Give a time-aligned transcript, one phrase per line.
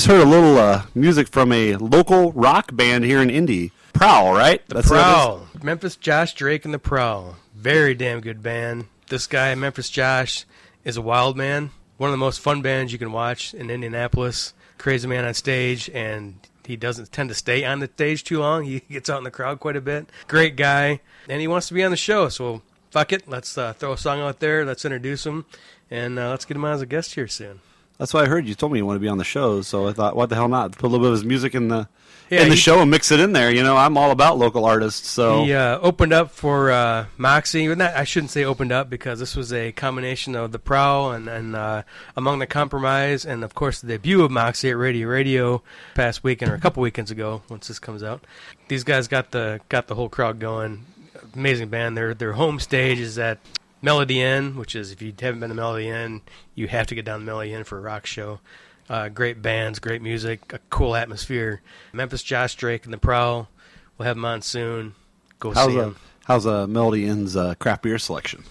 [0.00, 4.32] just heard a little uh, music from a local rock band here in Indy, Prowl,
[4.32, 4.66] right?
[4.66, 5.14] The That's who that is?
[5.14, 5.46] Prowl.
[5.62, 7.36] Memphis Josh Drake and the Prowl.
[7.54, 8.86] Very damn good band.
[9.08, 10.46] This guy, Memphis Josh,
[10.84, 11.70] is a wild man.
[11.98, 14.54] One of the most fun bands you can watch in Indianapolis.
[14.78, 18.64] Crazy man on stage, and he doesn't tend to stay on the stage too long.
[18.64, 20.08] He gets out in the crowd quite a bit.
[20.28, 22.30] Great guy, and he wants to be on the show.
[22.30, 24.64] So fuck it, let's uh, throw a song out there.
[24.64, 25.44] Let's introduce him,
[25.90, 27.60] and uh, let's get him on as a guest here soon.
[28.00, 29.86] That's why I heard you told me you want to be on the show, so
[29.86, 30.72] I thought, what the hell not?
[30.72, 31.86] Put a little bit of his music in the
[32.30, 33.50] Yeah, in the he- show and mix it in there.
[33.50, 37.66] You know, I'm all about local artists, so He uh, opened up for uh, Moxie.
[37.74, 41.28] Not, I shouldn't say opened up because this was a combination of the Prowl and,
[41.28, 41.82] and uh,
[42.16, 45.62] Among the Compromise, and of course the debut of Moxie at Radio Radio
[45.94, 47.42] past weekend or a couple weekends ago.
[47.50, 48.24] Once this comes out,
[48.68, 50.86] these guys got the got the whole crowd going.
[51.34, 51.98] Amazing band.
[51.98, 53.38] Their their home stage is at
[53.82, 56.20] Melody Inn, which is if you haven't been to Melody Inn,
[56.54, 58.40] you have to get down to Melody Inn for a rock show.
[58.88, 61.62] Uh, great bands, great music, a cool atmosphere.
[61.92, 63.48] Memphis Josh Drake and the Prowl.
[63.96, 64.94] We'll have them on soon.
[65.38, 65.96] Go how's see a them.
[66.24, 68.44] how's a Melody Inn's uh, craft beer selection?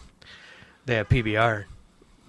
[0.85, 1.65] They have PBR.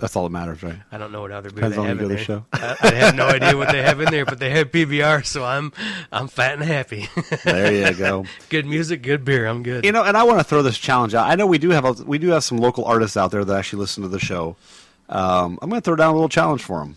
[0.01, 0.77] That's all that matters, right?
[0.91, 2.19] I don't know what other beer Depends they have in there.
[2.19, 2.45] show.
[2.53, 5.45] I, I have no idea what they have in there, but they have PBR, so
[5.45, 5.73] I'm
[6.11, 7.09] I'm fat and happy.
[7.45, 8.25] There you go.
[8.49, 9.47] good music, good beer.
[9.47, 9.85] I'm good.
[9.85, 11.29] You know, and I want to throw this challenge out.
[11.29, 13.57] I know we do have a, we do have some local artists out there that
[13.57, 14.57] actually listen to the show.
[15.09, 16.97] Um, I'm going to throw down a little challenge for them.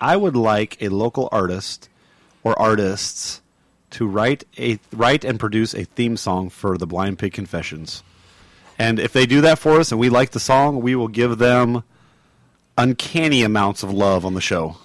[0.00, 1.88] I would like a local artist
[2.42, 3.42] or artists
[3.90, 8.02] to write a write and produce a theme song for the Blind Pig Confessions.
[8.78, 11.36] And if they do that for us and we like the song, we will give
[11.36, 11.82] them
[12.82, 14.76] uncanny amounts of love on the show.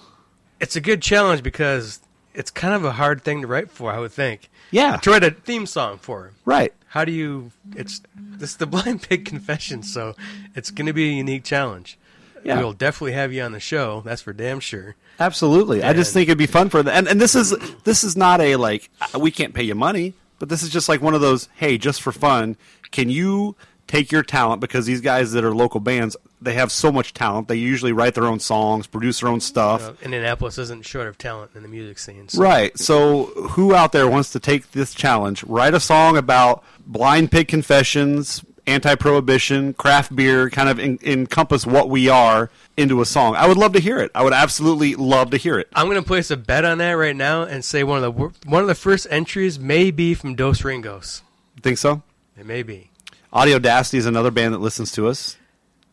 [0.60, 2.00] it's a good challenge because
[2.34, 3.92] it's kind of a hard thing to write for.
[3.92, 4.48] I would think.
[4.70, 4.96] Yeah.
[4.98, 6.32] To write a theme song for.
[6.44, 6.72] Right.
[6.88, 7.52] How do you?
[7.74, 10.14] It's this is the Blind Pig Confession, so
[10.54, 11.98] it's going to be a unique challenge.
[12.44, 12.58] Yeah.
[12.60, 14.02] We'll definitely have you on the show.
[14.04, 14.94] That's for damn sure.
[15.18, 15.82] Absolutely.
[15.82, 16.94] I just think it'd be fun for them.
[16.94, 20.14] And, and this is this is not a like uh, we can't pay you money,
[20.38, 21.48] but this is just like one of those.
[21.56, 22.56] Hey, just for fun,
[22.92, 26.90] can you take your talent because these guys that are local bands, they have so
[26.90, 27.48] much talent.
[27.48, 30.02] They usually write their own songs, produce their own stuff.
[30.02, 32.28] Indianapolis isn't short of talent in the music scene.
[32.28, 32.42] So.
[32.42, 32.76] Right.
[32.78, 35.44] So, who out there wants to take this challenge?
[35.44, 41.88] Write a song about blind pig confessions, anti-prohibition, craft beer, kind of en- encompass what
[41.88, 43.36] we are into a song.
[43.36, 44.10] I would love to hear it.
[44.14, 45.68] I would absolutely love to hear it.
[45.74, 48.32] I'm going to place a bet on that right now and say one of the
[48.48, 51.22] one of the first entries may be from Dos Ringos.
[51.62, 52.02] Think so?
[52.38, 52.90] It may be.
[53.36, 55.36] Audio Audacity is another band that listens to us.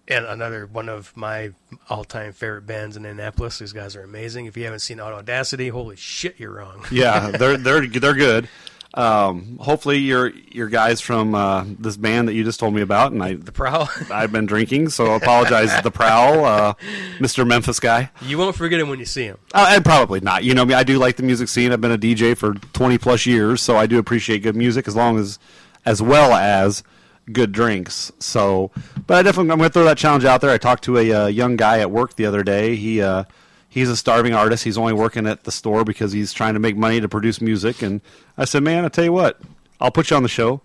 [0.08, 1.52] And another one of my
[1.90, 3.59] all-time favorite bands in Indianapolis.
[3.59, 4.46] These guys are amazing.
[4.46, 6.86] If you haven't seen Audacity, holy shit, you're wrong.
[6.92, 8.48] Yeah, they're they're they're good.
[8.94, 13.12] Um, hopefully, your your guys from uh, this band that you just told me about,
[13.12, 13.90] and I The Prowl.
[14.09, 15.82] I've been drinking, so I apologize.
[15.84, 16.73] the Prowl, uh,
[17.20, 17.46] Mr.
[17.46, 18.09] Memphis guy.
[18.22, 19.38] you won't forget him when you see him.
[19.53, 20.46] Uh, and probably not.
[20.46, 20.76] You know me.
[20.76, 21.73] I do like the music scene.
[21.73, 24.96] I've been a DJ for twenty plus years, so I do appreciate good music as
[24.96, 25.40] long as,
[25.85, 26.84] as well as
[27.31, 28.11] good drinks.
[28.20, 28.72] So,
[29.08, 30.52] but I definitely I'm going to throw that challenge out there.
[30.52, 32.75] I talked to a uh, young guy at work the other day.
[32.75, 33.23] He uh,
[33.70, 34.64] he's a starving artist.
[34.64, 37.81] He's only working at the store because he's trying to make money to produce music.
[37.81, 38.02] And
[38.37, 39.40] I said, man, I tell you what,
[39.79, 40.61] I'll put you on the show.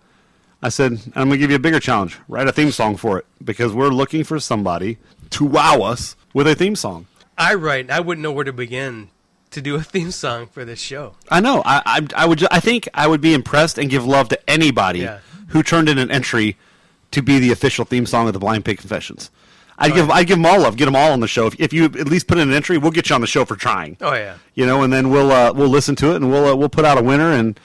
[0.61, 2.17] I said, I'm going to give you a bigger challenge.
[2.27, 4.97] Write a theme song for it because we're looking for somebody
[5.31, 7.07] to wow us with a theme song.
[7.37, 7.89] I write.
[7.89, 9.09] I wouldn't know where to begin
[9.51, 11.15] to do a theme song for this show.
[11.29, 11.61] I know.
[11.65, 12.45] I, I, I would.
[12.51, 15.19] I think I would be impressed and give love to anybody Yeah.
[15.49, 16.57] who turned in an entry
[17.11, 19.31] to be the official theme song of the Blind Pig Confessions.
[19.81, 20.07] I'd Oh, give.
[20.07, 20.13] yeah.
[20.13, 20.75] I'd give them all love.
[20.77, 21.47] Get them all on the show.
[21.47, 23.45] If, if you at least put in an entry, we'll get you on the show
[23.45, 23.97] for trying.
[24.01, 24.35] Oh yeah.
[24.53, 26.85] You know, and then we'll uh, we'll listen to it and we'll uh, we'll put
[26.85, 27.59] out a winner and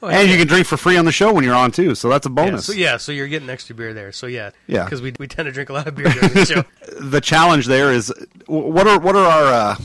[0.00, 0.32] Oh, and yeah.
[0.32, 1.96] you can drink for free on the show when you're on too.
[1.96, 2.66] So that's a Yeah, bonus.
[2.66, 4.12] so yeah, so you're getting extra beer there.
[4.12, 4.84] So yeah, Yeah.
[4.84, 6.64] because we, we tend to drink a lot of beer during the show.
[7.00, 8.12] The challenge there is
[8.46, 9.76] what are what are our uh,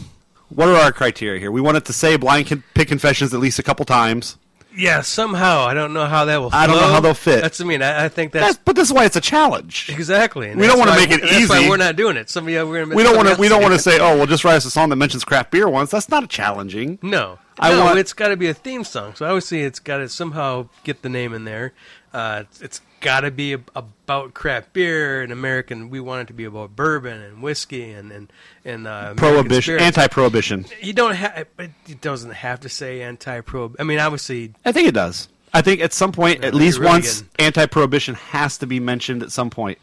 [0.55, 1.51] what are our criteria here?
[1.51, 4.37] We want it to say Blind Pig Confessions at least a couple times.
[4.75, 6.49] Yeah, somehow I don't know how that will.
[6.51, 7.41] I don't know how they'll fit.
[7.43, 9.87] That's I mean I, I think that's That's, but this is why it's a challenge.
[9.89, 10.49] exactly.
[10.49, 11.69] and We don't wanna make it That's why easy.
[11.69, 12.27] we're not doing it.
[12.31, 12.95] Somebody we're gonna.
[12.95, 13.35] we don't want to.
[13.39, 15.51] We don't want to say, "Oh, well, just write us a song that mentions craft
[15.51, 16.97] beer once." That's not a challenging.
[17.03, 19.13] No, I no, want- it's got to be a theme song.
[19.13, 21.73] So obviously it's got to somehow get the name in there.
[22.11, 25.91] Uh, it's, it's got to be ab- about craft beer and American.
[25.91, 28.33] We want it to be about bourbon and whiskey and and
[28.65, 30.65] and uh, Prohibition, anti-prohibition.
[30.81, 31.45] You don't have.
[31.59, 33.75] It doesn't have to say anti-pro.
[33.77, 35.27] I mean, obviously, I think it does.
[35.53, 39.21] I think at some point, at least really once, getting- anti-prohibition has to be mentioned
[39.21, 39.77] at some point.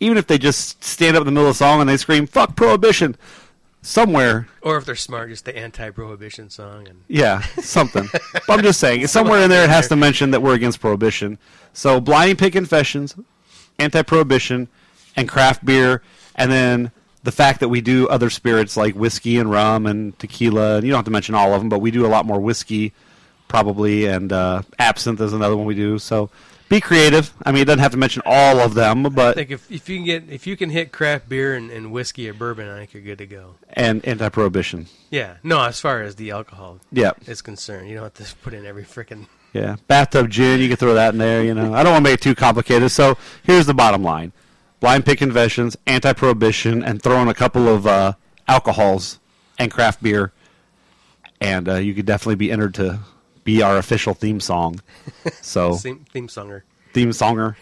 [0.00, 2.26] Even if they just stand up in the middle of the song and they scream
[2.26, 3.16] "fuck prohibition,"
[3.84, 6.88] somewhere, or if they're smart, just the anti-prohibition song.
[6.88, 8.08] And yeah, something.
[8.12, 11.38] but I'm just saying, somewhere in there, it has to mention that we're against prohibition.
[11.72, 13.14] So, blinding pig confessions,
[13.78, 14.68] anti-prohibition,
[15.16, 16.02] and craft beer,
[16.34, 16.90] and then
[17.22, 20.90] the fact that we do other spirits like whiskey and rum and tequila, and you
[20.90, 22.92] don't have to mention all of them, but we do a lot more whiskey,
[23.48, 25.98] probably, and uh, absinthe is another one we do.
[25.98, 26.30] So
[26.68, 27.32] be creative.
[27.44, 29.88] I mean, it doesn't have to mention all of them, I but think if, if
[29.88, 32.78] you can get if you can hit craft beer and, and whiskey or bourbon, I
[32.78, 33.54] think you're good to go.
[33.74, 34.86] and anti-prohibition.
[35.10, 38.54] Yeah, no, as far as the alcohol Yeah, is concerned, you don't have to put
[38.54, 39.26] in every freaking.
[39.52, 39.76] yeah.
[39.88, 41.44] Bathtub gin, you can throw that in there.
[41.44, 42.90] You know, I don't want to make it too complicated.
[42.90, 44.32] So here's the bottom line:
[44.80, 48.14] blind pig confessions, anti-prohibition, and throw in a couple of uh,
[48.48, 49.20] alcohols
[49.58, 50.32] and craft beer,
[51.40, 53.00] and uh, you could definitely be entered to
[53.44, 54.80] be our official theme song.
[55.40, 56.62] So Theme, theme songer.
[56.92, 57.54] theme songer,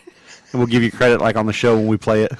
[0.53, 2.33] and we'll give you credit like on the show when we play it.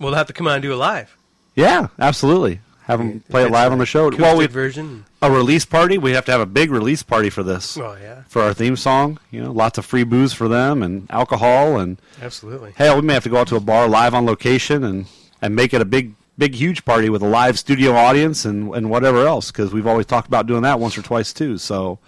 [0.00, 1.16] We'll have to come on and do it live.
[1.54, 2.60] Yeah, absolutely.
[2.84, 4.10] Have them play it live on the show.
[4.10, 5.04] Well, we version.
[5.22, 5.98] a release party.
[5.98, 7.76] We have to have a big release party for this.
[7.76, 9.18] Oh yeah, for our theme song.
[9.30, 12.72] You know, lots of free booze for them and alcohol and absolutely.
[12.76, 15.06] hell, we may have to go out to a bar live on location and
[15.42, 18.88] and make it a big big huge party with a live studio audience and and
[18.90, 21.58] whatever else because we've always talked about doing that once or twice too.
[21.58, 21.98] So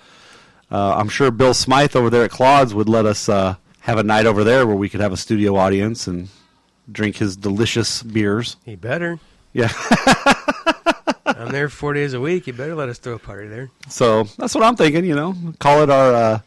[0.70, 4.02] uh, I'm sure Bill Smythe over there at Claude's would let us uh, have a
[4.02, 6.28] night over there where we could have a studio audience and
[6.90, 8.56] drink his delicious beers.
[8.64, 9.18] He better.
[9.52, 9.72] Yeah.
[11.26, 12.46] I'm there four days a week.
[12.46, 13.70] You better let us throw a party there.
[13.88, 15.04] So that's what I'm thinking.
[15.04, 16.40] You know, call it our uh,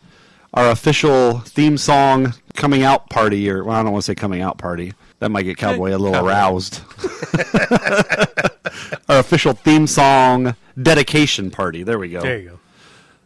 [0.53, 4.41] our official theme song coming out party, or well, I don't want to say coming
[4.41, 4.93] out party.
[5.19, 6.27] That might get Cowboy a little Cowboy.
[6.27, 6.81] aroused.
[9.07, 11.83] our official theme song dedication party.
[11.83, 12.21] There we go.
[12.21, 12.59] There you go.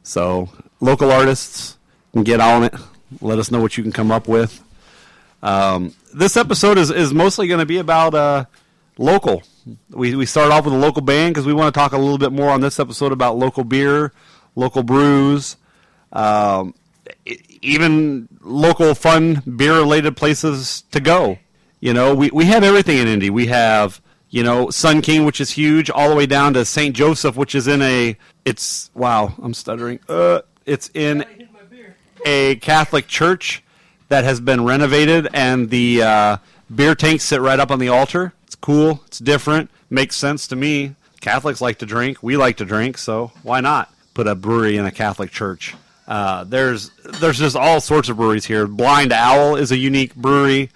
[0.04, 0.50] So
[0.80, 1.78] local artists
[2.14, 2.74] can get on it.
[3.22, 4.62] Let us know what you can come up with.
[5.44, 8.46] Um, this episode is, is mostly going to be about uh,
[8.98, 9.44] local.
[9.90, 12.18] We we start off with a local band because we want to talk a little
[12.20, 14.12] bit more on this episode about local beer,
[14.56, 15.58] local brews,
[16.14, 16.76] um,
[17.62, 21.38] even local fun beer related places to go.
[21.80, 23.30] You know, we, we have everything in Indy.
[23.30, 26.96] We have, you know, Sun King, which is huge, all the way down to St.
[26.96, 30.00] Joseph, which is in a, it's, wow, I'm stuttering.
[30.08, 31.26] Uh, it's in
[32.26, 33.64] a Catholic church
[34.10, 36.38] that has been renovated, and the uh,
[36.74, 38.34] beer tanks sit right up on the altar.
[38.46, 39.02] It's cool.
[39.08, 39.70] It's different.
[39.90, 40.96] Makes sense to me.
[41.22, 42.22] Catholics like to drink.
[42.22, 45.76] We like to drink, so why not put a brewery in a Catholic church?
[46.08, 48.68] Uh, there's there's just all sorts of breweries here.
[48.68, 50.70] Blind Owl is a unique brewery.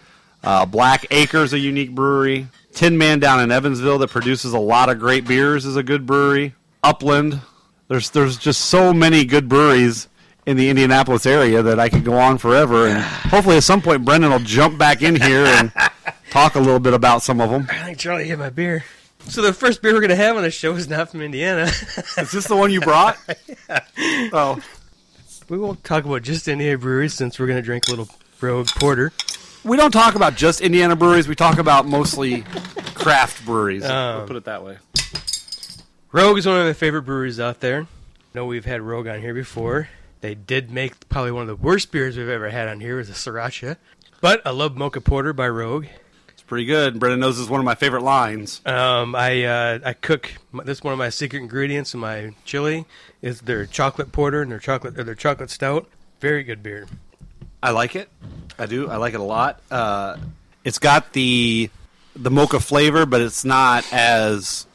[0.43, 2.48] Uh, Black Acre is a unique brewery.
[2.74, 6.05] Tin Man down in Evansville that produces a lot of great beers is a good
[6.05, 6.55] brewery.
[6.84, 7.41] Upland.
[7.89, 10.08] There's there's just so many good breweries
[10.46, 12.88] in the Indianapolis area that I could go on forever.
[12.88, 15.72] And hopefully at some point Brendan will jump back in here and
[16.31, 17.67] talk a little bit about some of them.
[17.69, 18.84] I think Charlie hit my beer.
[19.27, 21.63] So the first beer we're gonna have on the show is not from Indiana.
[22.17, 23.17] Is this the one you brought?
[24.31, 24.60] Oh,
[25.50, 28.08] we won't talk about just Indiana breweries since we're gonna drink a little
[28.41, 29.12] Rogue Porter.
[29.63, 31.27] we don't talk about just Indiana breweries.
[31.27, 32.41] We talk about mostly
[32.96, 33.84] craft breweries.
[33.86, 34.77] Um, We'll put it that way.
[36.12, 37.82] Rogue is one of my favorite breweries out there.
[37.82, 37.86] I
[38.34, 39.89] know we've had Rogue on here before.
[40.22, 43.12] They did make probably one of the worst beers we've ever had on here was
[43.12, 43.78] a Sriracha.
[44.20, 45.86] But I love Mocha Porter by Rogue.
[46.30, 47.00] It's pretty good.
[47.00, 48.60] Brendan knows this is one of my favorite lines.
[48.66, 50.34] Um, I uh, I cook
[50.66, 52.86] this is one of my secret ingredients in my chili
[53.22, 55.88] is their chocolate porter and their chocolate or their chocolate stout.
[56.22, 56.88] Very good beer.
[57.62, 58.10] I like it.
[58.58, 58.89] I do.
[58.89, 59.62] I like it a lot.
[59.70, 60.18] Uh,
[60.63, 61.70] it's got the
[62.16, 64.66] the mocha flavor, but it's not as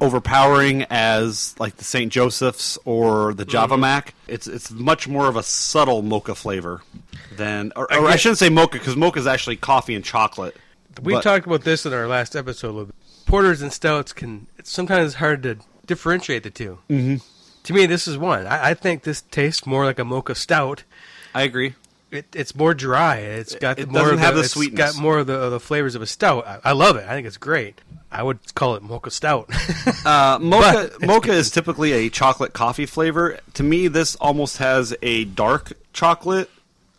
[0.00, 2.12] overpowering as like the St.
[2.12, 4.14] Joseph's or the Java Mac.
[4.26, 6.82] It's it's much more of a subtle mocha flavor
[7.36, 10.56] than, or, or I get- shouldn't say mocha because mocha is actually coffee and chocolate.
[11.02, 12.68] We But- talked about this in our last episode.
[12.68, 12.94] A little bit.
[13.26, 17.16] Porters and stouts can it's sometimes hard to differentiate the 2 Mm-hmm.
[17.64, 18.46] To me, this is one.
[18.46, 20.84] I, I think this tastes more like a mocha stout.
[21.34, 21.74] I agree.
[22.10, 23.16] It, it's more dry.
[23.16, 24.94] It's got It more doesn't of have the it's sweetness.
[24.94, 26.46] got more of the, of the flavors of a stout.
[26.46, 27.04] I, I love it.
[27.06, 27.82] I think it's great.
[28.10, 29.50] I would call it mocha stout.
[30.04, 33.38] Uh, mocha mocha is typically a chocolate coffee flavor.
[33.54, 36.48] To me, this almost has a dark chocolate,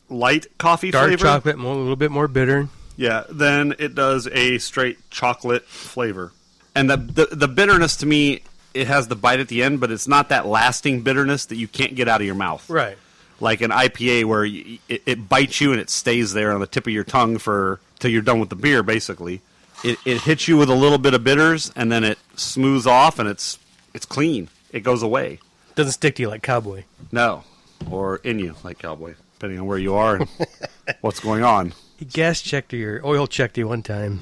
[0.10, 1.24] light coffee Dark flavor.
[1.24, 2.68] chocolate, more, a little bit more bitter.
[2.98, 6.34] Yeah, then it does a straight chocolate flavor.
[6.76, 8.42] And the, the the bitterness to me,
[8.74, 11.68] it has the bite at the end, but it's not that lasting bitterness that you
[11.68, 12.70] can't get out of your mouth.
[12.70, 12.98] Right.
[13.40, 16.68] Like an IPA where you, it, it bites you and it stays there on the
[16.68, 18.84] tip of your tongue for till you're done with the beer.
[18.84, 19.42] Basically,
[19.84, 23.20] it it hits you with a little bit of bitters and then it smooths off
[23.20, 23.60] and it's
[23.94, 24.50] it's clean.
[24.72, 25.40] It goes away.
[25.76, 26.84] Doesn't stick to you like cowboy.
[27.12, 27.44] No,
[27.90, 30.28] or in you like cowboy, depending on where you are and
[31.02, 31.74] what's going on.
[31.98, 34.22] He gas checked you or oil checked you one time.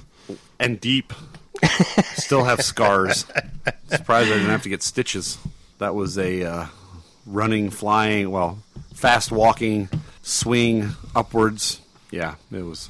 [0.60, 1.14] and deep.
[2.16, 3.26] Still have scars.
[3.88, 5.38] Surprised I didn't have to get stitches.
[5.80, 6.66] That was a uh,
[7.26, 8.60] running, flying, well,
[8.94, 9.90] fast walking,
[10.22, 11.82] swing upwards.
[12.12, 12.90] Yeah, it was.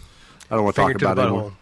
[0.51, 1.51] I don't want to talk to about it anymore.
[1.51, 1.53] butthole.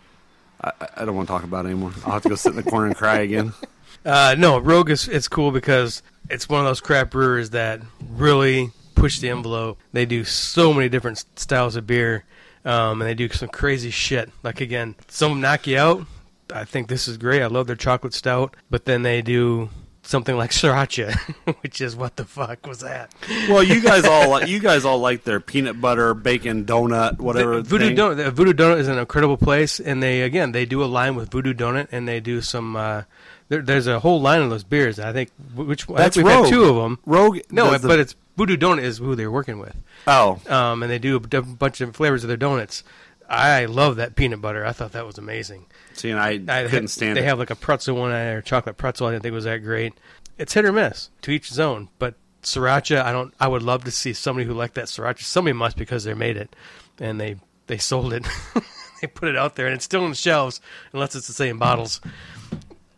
[0.66, 1.94] I, I don't want to talk about it anymore.
[2.06, 3.54] I'll have to go sit in the corner and cry again.
[4.06, 7.82] Uh, no, Rogue is it's cool because it's one of those crap brewers that
[8.12, 9.80] really push the envelope.
[9.94, 12.24] They do so many different styles of beer,
[12.64, 14.30] um, and they do some crazy shit.
[14.44, 16.06] Like again, some knock you out.
[16.54, 17.42] I think this is great.
[17.42, 19.70] I love their chocolate stout, but then they do
[20.06, 21.16] something like sriracha,
[21.62, 23.12] which is what the fuck was that?
[23.50, 27.58] Well, you guys all like, you guys all like their peanut butter bacon donut whatever.
[27.58, 27.98] The Voodoo thing.
[27.98, 31.16] Donut, the Voodoo Donut is an incredible place, and they again they do a line
[31.16, 32.76] with Voodoo Donut, and they do some.
[32.76, 33.04] Uh,
[33.50, 35.00] there, there's a whole line of those beers.
[35.00, 36.46] I think which I That's think we've Rogue.
[36.46, 37.00] had two of them.
[37.06, 37.40] Rogue.
[37.52, 39.76] No, the- but it's Voodoo Donut is who they're working with,
[40.08, 42.84] oh, um, and they do a bunch of flavors of their donuts.
[43.30, 44.66] I love that peanut butter.
[44.66, 45.66] I thought that was amazing.
[45.94, 47.26] see, and I, I couldn't stand They it.
[47.26, 49.08] have like a pretzel one or chocolate pretzel.
[49.08, 49.94] I didn't think was that great.
[50.38, 51.90] It's hit or miss to each his own.
[51.98, 53.34] But sriracha, I don't.
[53.40, 55.24] I would love to see somebody who liked that sriracha.
[55.24, 56.56] Somebody must because they made it
[57.00, 58.28] and they they sold it.
[59.02, 60.62] they put it out there and it's still on the shelves
[60.94, 62.02] unless it's the same bottles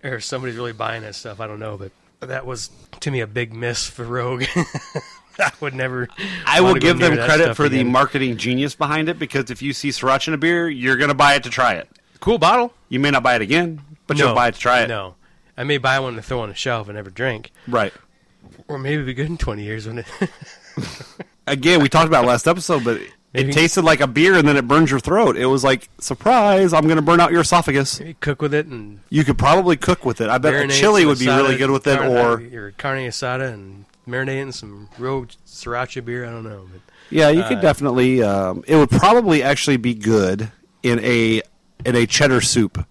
[0.03, 1.39] or somebody's really buying that stuff.
[1.39, 1.91] I don't know, but
[2.27, 2.69] that was
[2.99, 4.43] to me a big miss for Rogue.
[5.39, 6.07] I would never.
[6.45, 9.89] I will give them credit for the marketing genius behind it because if you see
[9.89, 11.89] sriracha in a beer, you're going to buy it to try it.
[12.19, 12.73] cool bottle.
[12.89, 14.87] You may not buy it again, but you'll buy it to try it.
[14.87, 15.15] No,
[15.57, 17.51] I may buy one to throw on a shelf and never drink.
[17.67, 17.93] Right.
[18.67, 20.05] Or maybe be good in 20 years when it.
[21.47, 22.99] Again, we talked about last episode, but
[23.33, 25.37] it tasted like a beer and then it burns your throat.
[25.37, 27.99] It was like, surprise, I'm going to burn out your esophagus.
[27.99, 28.99] maybe cook with it and.
[29.09, 30.29] You could probably cook with it.
[30.29, 33.85] I bet a chili would be really good with it, or your carne asada and
[34.07, 36.25] marinate in some rogue sriracha beer.
[36.25, 38.23] I don't know, but yeah, you could Uh, definitely.
[38.23, 40.51] Um, it would probably actually be good
[40.83, 41.41] in a
[41.85, 42.85] in a cheddar soup.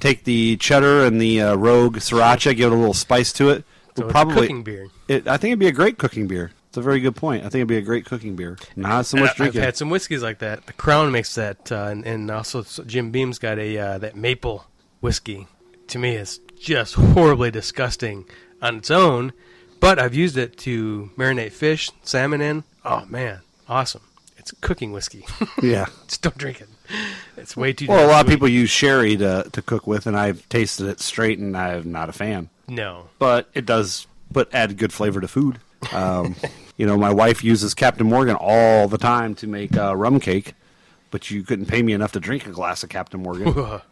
[0.00, 3.64] Take the cheddar and the uh, rogue sriracha, give it a little spice to it.
[3.96, 4.88] so it's probably, cooking beer.
[5.08, 6.52] it, I think it'd be a great cooking beer.
[6.68, 7.40] It's a very good point.
[7.40, 8.58] I think it'd be a great cooking beer.
[8.76, 10.66] Not so much And I- I've had some whiskeys like that.
[10.66, 14.66] The Crown makes that, uh, and, and also Jim Beam's got a uh, that maple
[15.00, 15.46] whiskey.
[15.88, 18.26] To me, it's just horribly disgusting
[18.60, 19.32] on its own,
[19.80, 22.64] but I've used it to marinate fish, salmon in.
[22.84, 24.02] Oh man, awesome!
[24.36, 25.24] It's cooking whiskey.
[25.62, 25.86] yeah.
[26.06, 26.68] Just don't drink it.
[27.36, 27.86] It's way too.
[27.88, 31.00] Well, a lot of people use sherry to to cook with, and I've tasted it
[31.00, 32.48] straight, and I'm not a fan.
[32.68, 35.60] No, But it does put add good flavor to food.
[35.92, 36.34] Um,
[36.76, 40.54] you know, my wife uses Captain Morgan all the time to make uh, rum cake,
[41.12, 43.80] but you couldn't pay me enough to drink a glass of Captain Morgan.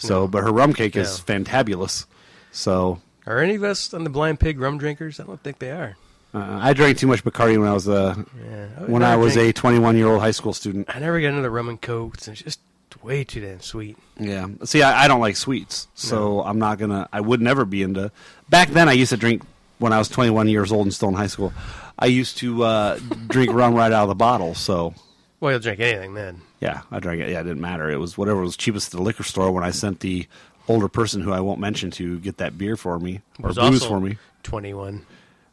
[0.00, 2.06] So, but her rum cake is fantabulous.
[2.52, 5.20] So, are any of us on the Blind Pig rum drinkers?
[5.20, 5.96] I don't think they are.
[6.34, 9.50] uh, I drank too much Bacardi when I was uh, Yeah, when I was drink-
[9.50, 10.94] a 21 year old high school student.
[10.94, 12.28] I never got into the rum and cokes.
[12.28, 12.60] It's just
[13.02, 13.96] way too damn sweet.
[14.18, 14.48] Yeah.
[14.64, 17.08] See, I, I don't like sweets, so I'm not gonna.
[17.12, 18.10] I would never be into.
[18.48, 19.42] Back then, I used to drink
[19.78, 21.52] when I was 21 years old and still in high school.
[21.98, 24.54] I used to uh, drink rum right out of the bottle.
[24.54, 24.94] So
[25.40, 26.40] Well, you'll drink anything then.
[26.60, 27.30] yeah, I drank it.
[27.30, 27.88] Yeah, it didn't matter.
[27.90, 29.52] It was whatever was cheapest at the liquor store.
[29.52, 30.26] When I sent the
[30.68, 34.00] older person who I won't mention to get that beer for me or booze for
[34.00, 35.04] me, Twenty-one.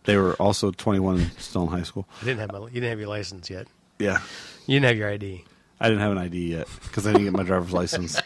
[0.03, 2.07] they were also 21, still in high school.
[2.21, 3.67] You didn't have my, you didn't have your license yet.
[3.99, 4.19] Yeah.
[4.67, 5.43] You didn't have your ID.
[5.79, 8.19] I didn't have an ID yet because I didn't get my driver's license.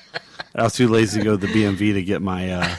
[0.55, 2.75] I was too lazy to go to the BMV to get my uh,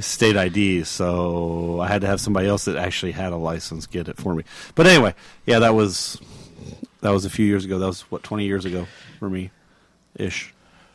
[0.00, 4.08] state ID, so I had to have somebody else that actually had a license get
[4.08, 4.44] it for me.
[4.74, 5.14] But anyway,
[5.46, 6.20] yeah, that was
[7.00, 7.78] that was a few years ago.
[7.78, 8.86] That was what twenty years ago
[9.18, 9.50] for me,
[10.16, 10.54] ish.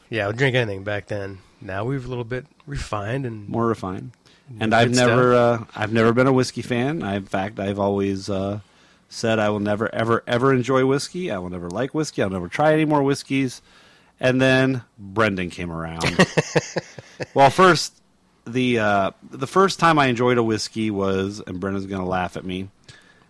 [0.10, 1.40] Yeah, I would drink anything back then.
[1.64, 4.12] Now we've a little bit refined and More refined.
[4.60, 5.64] And I've never uh.
[5.76, 7.02] I've never been a whiskey fan.
[7.02, 8.60] I, in fact, I've always uh,
[9.10, 11.32] said I will never ever ever enjoy whiskey.
[11.32, 12.22] I will never like whiskey.
[12.22, 13.62] I'll never try any more whiskeys.
[14.20, 16.28] And then Brendan came around.
[17.34, 17.94] well, first
[18.46, 22.36] the uh, the first time I enjoyed a whiskey was, and Brendan's going to laugh
[22.38, 22.70] at me.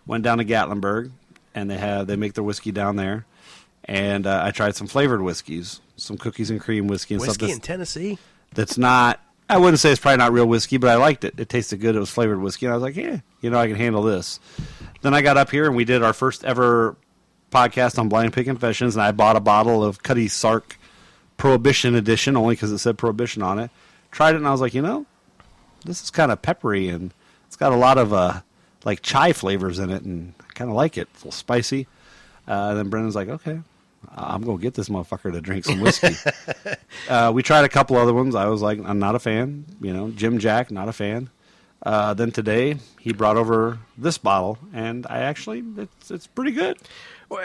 [0.06, 1.12] Went down to Gatlinburg,
[1.56, 3.26] and they have they make their whiskey down there,
[3.86, 7.42] and uh, I tried some flavored whiskeys, some cookies and cream whiskey and stuff.
[7.42, 8.18] whiskey in Tennessee.
[8.54, 9.20] that's not
[9.50, 11.38] I wouldn't say it's probably not real whiskey, but I liked it.
[11.38, 11.96] It tasted good.
[11.96, 14.40] It was flavored whiskey, and I was like, yeah, you know, I can handle this.
[15.02, 16.96] Then I got up here and we did our first ever
[17.52, 20.78] podcast on Blind Pig Confessions, and I bought a bottle of Cutty Sark
[21.38, 23.70] Prohibition Edition only because it said Prohibition on it.
[24.12, 25.06] Tried it, and I was like, you know,
[25.86, 27.14] this is kind of peppery and
[27.48, 28.42] it's got a lot of uh,
[28.86, 31.08] like chai flavors in it, and I kind of like it.
[31.14, 31.88] It's a little spicy.
[32.48, 33.60] Uh, and then Brendan's like, okay,
[34.10, 36.16] I'm gonna get this motherfucker to drink some whiskey.
[37.10, 38.36] uh, we tried a couple other ones.
[38.36, 39.66] I was like, I'm not a fan.
[39.82, 41.30] You know, Jim Jack, not a fan.
[41.84, 46.78] Uh, then today he brought over this bottle, and I actually it's it's pretty good.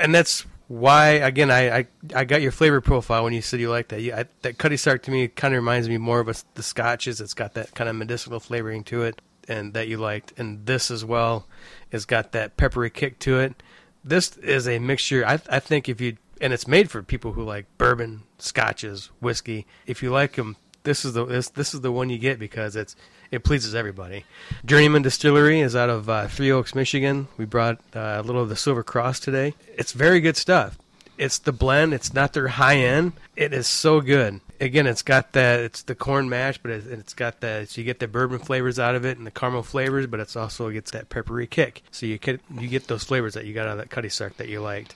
[0.00, 3.70] And that's why, again, I, I I got your flavor profile when you said you
[3.70, 4.00] like that.
[4.00, 6.62] You, I, that Cutty Sark to me kind of reminds me more of a, the
[6.62, 7.20] scotches.
[7.20, 10.34] It's got that kind of medicinal flavoring to it, and that you liked.
[10.36, 11.46] And this as well
[11.90, 13.60] has got that peppery kick to it.
[14.04, 15.26] This is a mixture.
[15.26, 19.66] I I think if you and it's made for people who like bourbon, scotches, whiskey.
[19.86, 22.76] If you like them, this is the this this is the one you get because
[22.76, 22.96] it's
[23.30, 24.24] it pleases everybody.
[24.64, 27.28] Journeyman Distillery is out of uh, Three Oaks, Michigan.
[27.36, 29.54] We brought uh, a little of the Silver Cross today.
[29.76, 30.78] It's very good stuff.
[31.18, 31.92] It's the blend.
[31.92, 33.12] It's not their high end.
[33.36, 34.40] It is so good.
[34.60, 35.60] Again, it's got that.
[35.60, 37.68] It's the corn mash, but it, it's got that.
[37.68, 40.36] So you get the bourbon flavors out of it and the caramel flavors, but it's
[40.36, 41.82] also gets that peppery kick.
[41.90, 44.36] So you get you get those flavors that you got out of that cutty sark
[44.36, 44.94] that you liked.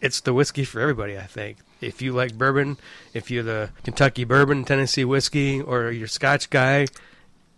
[0.00, 1.58] It's the whiskey for everybody, I think.
[1.80, 2.78] If you like bourbon,
[3.14, 6.86] if you're the Kentucky bourbon, Tennessee whiskey, or you're Scotch guy,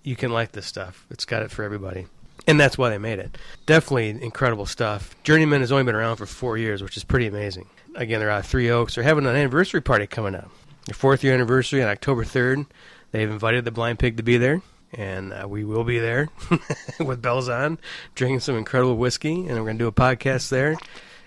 [0.02, 1.06] you can like this stuff.
[1.10, 2.06] It's got it for everybody.
[2.46, 3.38] And that's why they made it.
[3.66, 5.14] Definitely incredible stuff.
[5.22, 7.68] Journeyman has only been around for four years, which is pretty amazing.
[7.94, 8.94] Again, they're out of Three Oaks.
[8.94, 10.50] They're having an anniversary party coming up.
[10.86, 12.66] Their fourth year anniversary on October 3rd.
[13.12, 14.62] They've invited the Blind Pig to be there,
[14.94, 16.30] and uh, we will be there
[17.00, 17.78] with bells on,
[18.14, 20.76] drinking some incredible whiskey, and we're going to do a podcast there,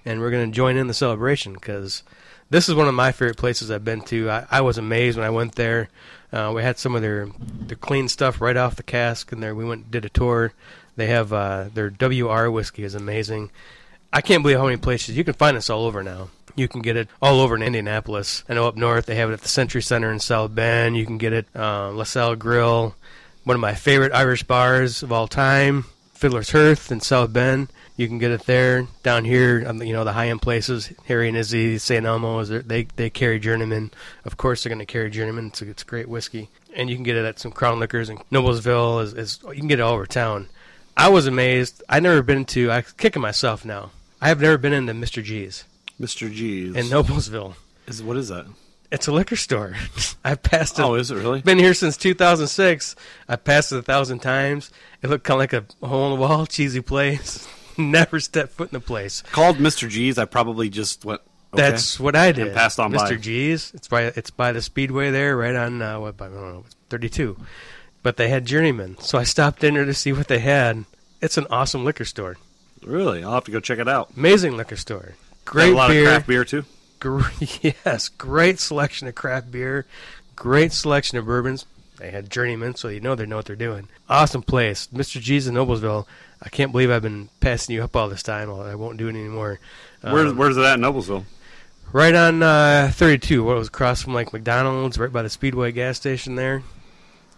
[0.06, 2.04] and we're going to join in the celebration because
[2.50, 4.30] this is one of my favorite places I've been to.
[4.30, 5.90] I, I was amazed when I went there.
[6.32, 9.56] Uh, we had some of their their clean stuff right off the cask, and there
[9.56, 10.54] we went and did a tour.
[10.96, 13.52] They have uh, their WR whiskey is amazing.
[14.14, 16.30] I can't believe how many places you can find this all over now.
[16.56, 18.46] You can get it all over in Indianapolis.
[18.48, 20.96] I know up north they have it at the Century Center in South Bend.
[20.96, 22.96] You can get it uh, LaSalle Grill,
[23.44, 27.68] one of my favorite Irish bars of all time, Fiddler's Hearth in South Bend.
[27.98, 28.88] You can get it there.
[29.04, 32.06] Down here, um, you know, the high end places, Harry and Izzy, St.
[32.06, 33.92] Elmo, is there, they they carry Journeyman.
[34.26, 35.48] Of course, they're going to carry Journeyman.
[35.48, 39.02] It's, it's great whiskey, and you can get it at some Crown Liquors and Noblesville.
[39.04, 40.48] Is, is you can get it all over town.
[40.98, 41.84] I was amazed.
[41.88, 42.72] I never been to.
[42.72, 43.92] I'm kicking myself now.
[44.22, 45.24] I have never been into Mr.
[45.24, 45.66] G's
[46.00, 46.32] Mr.
[46.32, 46.76] G's.
[46.76, 47.56] in Noblesville.
[47.88, 48.46] is what is that?
[48.92, 49.76] It's a liquor store.
[50.24, 50.84] I've passed it.
[50.84, 51.42] Oh, is it really?
[51.42, 52.96] Been here since 2006.
[53.28, 54.72] I passed it a thousand times.
[55.02, 57.48] It looked kind of like a hole in the wall, cheesy place.
[57.92, 59.22] Never stepped foot in the place.
[59.32, 59.90] Called Mr.
[59.90, 60.18] G's.
[60.18, 61.22] I probably just went.
[61.54, 61.70] Okay.
[61.70, 62.48] That's what I did.
[62.48, 63.10] And passed on by Mr.
[63.12, 63.16] by.
[63.16, 63.72] G's.
[63.74, 67.38] It's by it's by the Speedway there, right on uh, what I don't know, 32.
[68.04, 70.86] But they had Journeyman, so I stopped in there to see what they had.
[71.22, 72.38] It's an awesome liquor store.
[72.84, 73.24] really.
[73.24, 74.12] I'll have to go check it out.
[74.16, 75.14] Amazing liquor store.
[75.46, 76.02] Great a lot beer.
[76.02, 76.66] of craft beer too.
[77.00, 79.86] Great, yes, great selection of craft beer,
[80.36, 81.66] great selection of bourbons.
[81.98, 83.88] They had Journeyman, so you know they know what they're doing.
[84.10, 85.22] Awesome place, Mr.
[85.22, 86.06] G's in Noblesville.
[86.46, 88.52] I can't believe I've been passing you up all this time.
[88.52, 89.60] I won't do it anymore.
[90.02, 91.26] Where's Um, Where's it at in Noblesville?
[91.92, 93.44] right on uh, 32.
[93.44, 96.62] What was across from like McDonald's, right by the Speedway gas station there.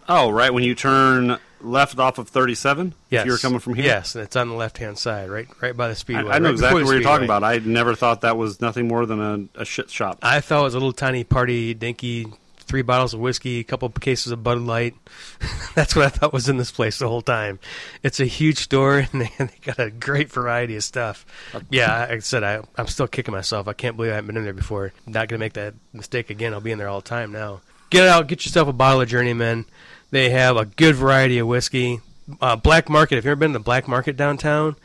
[0.08, 2.94] Oh, right when you turn left off of 37.
[3.10, 3.84] Yes, If you were coming from here.
[3.84, 6.30] Yes, and it's on the left hand side, right, right by the Speedway.
[6.32, 7.44] I know right exactly what you're talking about.
[7.44, 10.18] I never thought that was nothing more than a, a shit shop.
[10.22, 12.26] I thought it was a little tiny party dinky,
[12.68, 14.94] three bottles of whiskey, a couple cases of Bud Light.
[15.74, 17.58] That's what I thought was in this place the whole time.
[18.02, 21.26] It's a huge store, and they, they got a great variety of stuff.
[21.70, 23.66] Yeah, like I said, I, I'm still kicking myself.
[23.66, 24.92] I can't believe I haven't been in there before.
[25.06, 26.52] not going to make that mistake again.
[26.52, 27.62] I'll be in there all the time now.
[27.90, 29.64] Get out, get yourself a bottle of Journeyman.
[30.10, 32.00] They have a good variety of whiskey.
[32.40, 34.76] Uh, Black Market, if you've ever been to the Black Market downtown,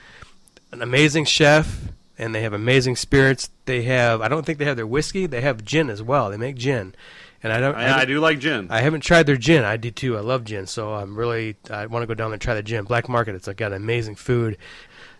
[0.71, 3.49] an amazing chef and they have amazing spirits.
[3.65, 6.29] They have I don't think they have their whiskey, they have gin as well.
[6.29, 6.95] They make gin.
[7.43, 8.67] And I don't I, I do like gin.
[8.69, 9.63] I haven't tried their gin.
[9.65, 10.17] I do too.
[10.17, 12.63] I love gin, so I'm really I want to go down there and try the
[12.63, 12.85] gin.
[12.85, 14.57] Black Market, It's got amazing food.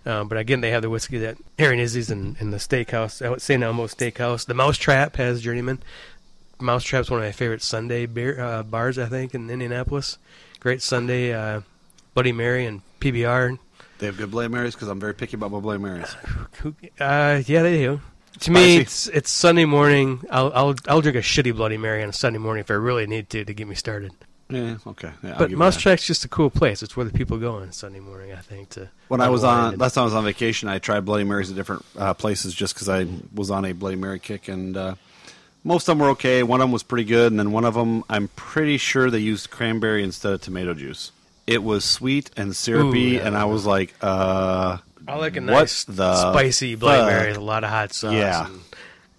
[0.06, 3.22] Um, but again, they have the whiskey that Harry and Izzy's in, in the steakhouse,
[3.22, 3.64] uh, St.
[3.64, 4.46] Elmo Steakhouse.
[4.46, 5.82] The Mousetrap has Journeyman.
[6.60, 10.18] Mousetrap's one of my favorite Sunday beer uh, bars, I think, in Indianapolis.
[10.60, 11.62] Great Sunday, uh,
[12.14, 13.58] Bloody Mary and PBR.
[14.00, 16.16] they have good Bloody Marys because I'm very picky about my Bloody Marys.
[17.00, 18.02] Uh, yeah, they do.
[18.41, 20.22] To me, it's it's Sunday morning.
[20.30, 23.06] I'll I'll I'll drink a shitty Bloody Mary on a Sunday morning if I really
[23.08, 24.12] need to to get me started.
[24.50, 25.12] Yeah, okay.
[25.24, 26.84] Yeah, but you just a cool place.
[26.84, 28.34] It's where the people go on Sunday morning.
[28.34, 30.80] I think to When I was on and- last time I was on vacation, I
[30.80, 34.19] tried Bloody Marys at different uh, places just because I was on a Bloody Mary
[34.19, 34.96] kick, and uh,
[35.63, 36.43] most of them were okay.
[36.43, 39.19] One of them was pretty good, and then one of them I'm pretty sure they
[39.19, 41.12] used cranberry instead of tomato juice.
[41.48, 43.28] It was sweet and syrupy, Ooh, yeah.
[43.28, 47.10] and I was like, uh, I like a nice the spicy Bloody fuck?
[47.10, 48.13] Mary with a lot of hot sauce.
[48.13, 48.48] Yeah.
[48.48, 48.62] and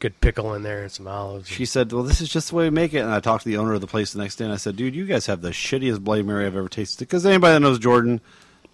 [0.00, 1.48] good pickle in there and some olives.
[1.48, 3.48] She said, "Well, this is just the way we make it." And I talked to
[3.48, 5.40] the owner of the place the next day, and I said, "Dude, you guys have
[5.40, 8.20] the shittiest Bloody Mary I've ever tasted." Because anybody that knows Jordan,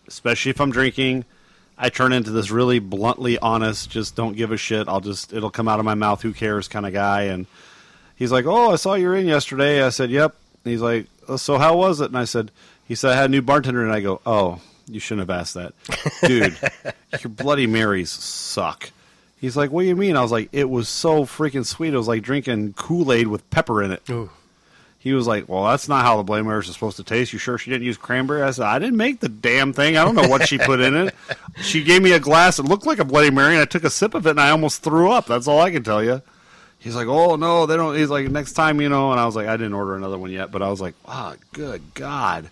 [0.09, 1.25] especially if I'm drinking,
[1.79, 4.89] I turn into this really bluntly honest, just don't give a shit.
[4.89, 6.23] I'll just it'll come out of my mouth.
[6.23, 6.69] Who cares?
[6.69, 7.23] Kind of guy.
[7.23, 7.47] And
[8.17, 11.07] he's like, "Oh, I saw you were in yesterday." I said, "Yep." And he's like,
[11.29, 12.51] "Oh, "So how was it?" And I said,
[12.87, 14.61] "He said I had a new bartender." And I go, "Oh,
[14.93, 15.73] you shouldn't have asked that,
[16.23, 16.57] dude.
[17.23, 18.91] your Bloody Marys suck."
[19.41, 21.95] He's like, "What do you mean?" I was like, "It was so freaking sweet.
[21.95, 24.31] It was like drinking Kool Aid with pepper in it." Ooh.
[24.99, 27.33] He was like, "Well, that's not how the Bloody Marys are supposed to taste.
[27.33, 29.97] You sure she didn't use cranberry?" I said, "I didn't make the damn thing.
[29.97, 31.15] I don't know what she put in it.
[31.63, 32.59] She gave me a glass.
[32.59, 34.51] It looked like a Bloody Mary, and I took a sip of it, and I
[34.51, 35.27] almost threw up.
[35.27, 36.23] That's all I can tell you."
[36.79, 39.37] He's like, "Oh no, they don't." He's like, "Next time, you know." And I was
[39.37, 42.51] like, "I didn't order another one yet," but I was like, "Ah, good God!"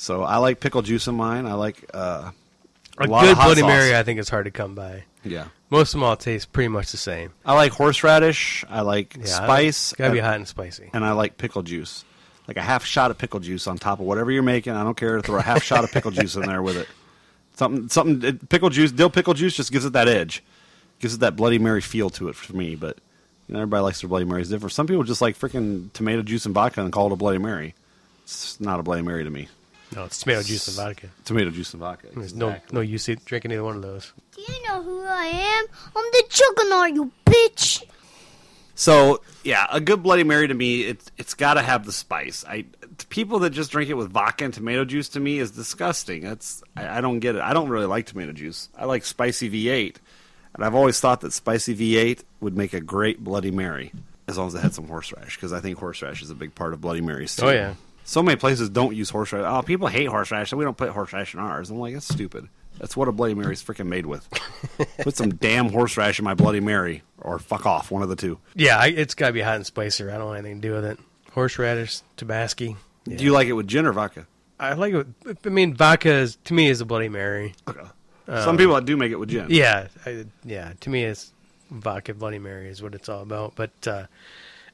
[0.00, 1.44] So I like pickle juice in mine.
[1.44, 2.30] I like uh,
[2.98, 3.68] A, lot good Bloody sauce.
[3.68, 5.04] Mary, I think, is hard to come by.
[5.22, 7.32] Yeah, Most of them all taste pretty much the same.
[7.44, 8.64] I like horseradish.
[8.70, 9.92] I like Yeah, spice.
[9.92, 10.88] Gotta be hot and spicy.
[10.94, 12.06] and I like pickle juice.
[12.48, 14.72] Like a half shot of pickle juice on top of whatever you're making.
[14.72, 15.16] I don't care.
[15.16, 16.88] To throw a half shot of pickle juice in there with it.
[17.56, 18.38] Something, something.
[18.48, 20.42] Pickle juice, dill pickle juice, just gives it that edge,
[20.98, 22.74] gives it that Bloody Mary feel to it for me.
[22.74, 22.96] But
[23.46, 24.72] you know, everybody likes their Bloody Marys different.
[24.72, 27.74] Some people just like freaking tomato juice and vodka and call it a Bloody Mary.
[28.22, 29.48] It's not a Bloody Mary to me.
[29.94, 31.08] No, it's tomato juice and vodka.
[31.24, 32.08] Tomato juice and vodka.
[32.14, 32.74] There's no Exactly.
[32.76, 34.12] no use in drinking either one of those.
[34.36, 35.64] Do you know who I am?
[35.96, 37.82] I'm the Juggernaut, you bitch!
[38.74, 42.44] So yeah, a good Bloody Mary to me, it's it's got to have the spice.
[42.48, 42.64] I
[43.08, 46.22] people that just drink it with vodka and tomato juice to me is disgusting.
[46.22, 47.42] That's I, I don't get it.
[47.42, 48.68] I don't really like tomato juice.
[48.78, 49.96] I like spicy V8,
[50.54, 53.92] and I've always thought that spicy V8 would make a great Bloody Mary
[54.28, 56.72] as long as it had some horseradish because I think horseradish is a big part
[56.72, 57.46] of Bloody Marys too.
[57.46, 57.74] Oh, yeah.
[58.10, 59.48] So many places don't use horseradish.
[59.48, 61.70] Oh, people hate horseradish, so we don't put horseradish in ours.
[61.70, 62.48] I'm like, that's stupid.
[62.76, 64.28] That's what a Bloody Mary is freaking made with.
[64.98, 68.40] put some damn horseradish in my Bloody Mary, or fuck off, one of the two.
[68.56, 70.10] Yeah, I, it's gotta be hot and spicy.
[70.10, 70.98] I don't want anything to do with it.
[71.34, 72.76] Horseradish, Tabasco.
[73.06, 73.16] Yeah.
[73.16, 74.26] Do you like it with gin or vodka?
[74.58, 75.06] I like it.
[75.44, 77.54] I mean, vodka is to me is a Bloody Mary.
[77.68, 77.86] Okay.
[78.26, 79.46] Some people do make it with gin.
[79.50, 80.72] Yeah, I, yeah.
[80.80, 81.32] To me, it's
[81.70, 83.54] vodka Bloody Mary is what it's all about.
[83.54, 84.06] But uh,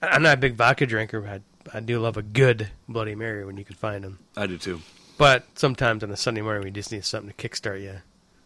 [0.00, 1.20] I'm not a big vodka drinker.
[1.20, 1.40] But I,
[1.74, 4.18] I do love a good Bloody Mary when you can find them.
[4.36, 4.80] I do too.
[5.18, 7.96] But sometimes on a Sunday morning, we just need something to kickstart you.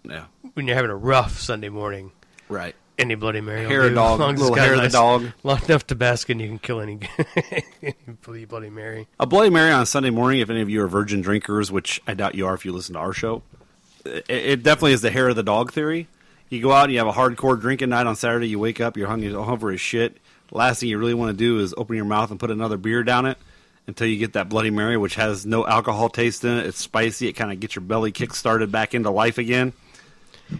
[0.05, 0.25] Yeah.
[0.55, 2.13] When you're having a rough Sunday morning,
[2.49, 2.75] Right.
[2.99, 5.27] any Bloody Mary, will Hair of do, dog, long little hair of the nice- dog.
[5.43, 7.01] long enough to bask and you can kill any,
[7.83, 9.09] any Bloody Mary.
[9.19, 12.15] A Bloody Mary on Sunday morning, if any of you are virgin drinkers, which I
[12.15, 13.43] doubt you are if you listen to our show,
[14.05, 16.09] it, it definitely is the hair of the dog theory.
[16.51, 18.97] You go out and you have a hardcore drinking night on Saturday, you wake up,
[18.97, 20.17] you're hungry, hungover as shit.
[20.51, 23.05] Last thing you really want to do is open your mouth and put another beer
[23.05, 23.39] down it
[23.87, 26.67] until you get that Bloody Mary, which has no alcohol taste in it.
[26.67, 27.29] It's spicy.
[27.29, 29.73] It kind of gets your belly kick started back into life again.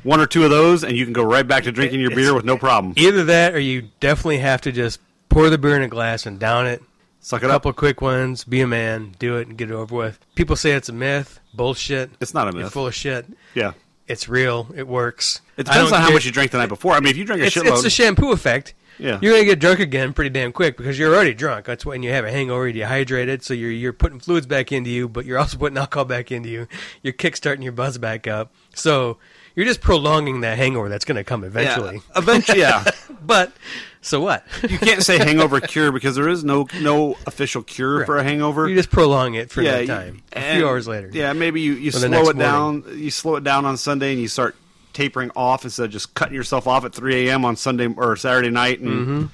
[0.05, 2.33] One or two of those, and you can go right back to drinking your beer
[2.33, 2.95] with no problem.
[2.97, 6.39] Either that, or you definitely have to just pour the beer in a glass and
[6.39, 6.81] down it.
[7.19, 7.57] Suck A it up.
[7.63, 10.19] couple quick ones, be a man, do it, and get it over with.
[10.37, 12.11] People say it's a myth, bullshit.
[12.21, 12.61] It's not a myth.
[12.61, 13.27] You're full of shit.
[13.55, 13.73] Yeah.
[14.11, 14.69] It's real.
[14.77, 15.41] It works.
[15.57, 16.95] It depends on how care- much you drank the night before.
[16.95, 18.75] I mean, if you drink a It's, shitload, it's the shampoo effect.
[18.99, 19.19] Yeah.
[19.23, 21.65] You're gonna get drunk again pretty damn quick because you're already drunk.
[21.65, 24.91] That's when you have a hangover, you're dehydrated, so you're you're putting fluids back into
[24.91, 26.67] you, but you're also putting alcohol back into you.
[27.03, 28.53] You're kickstarting your buzz back up.
[28.75, 29.17] So
[29.57, 31.97] you're just prolonging that hangover that's gonna come eventually.
[31.97, 32.85] Yeah, eventually, yeah.
[33.23, 33.53] But
[34.01, 34.45] so what?
[34.69, 38.67] you can't say hangover cure because there is no no official cure for a hangover.
[38.69, 40.23] you just prolong it for yeah, that you- time.
[40.33, 41.11] a and- few hours later.
[41.13, 42.85] Yeah, maybe you, you slow it down.
[42.95, 44.57] You slow it down on Sunday and you start
[44.95, 47.45] tapering off instead of just cutting yourself off at 3 a.m.
[47.45, 49.27] on Sunday or Saturday night and Mm-hmm.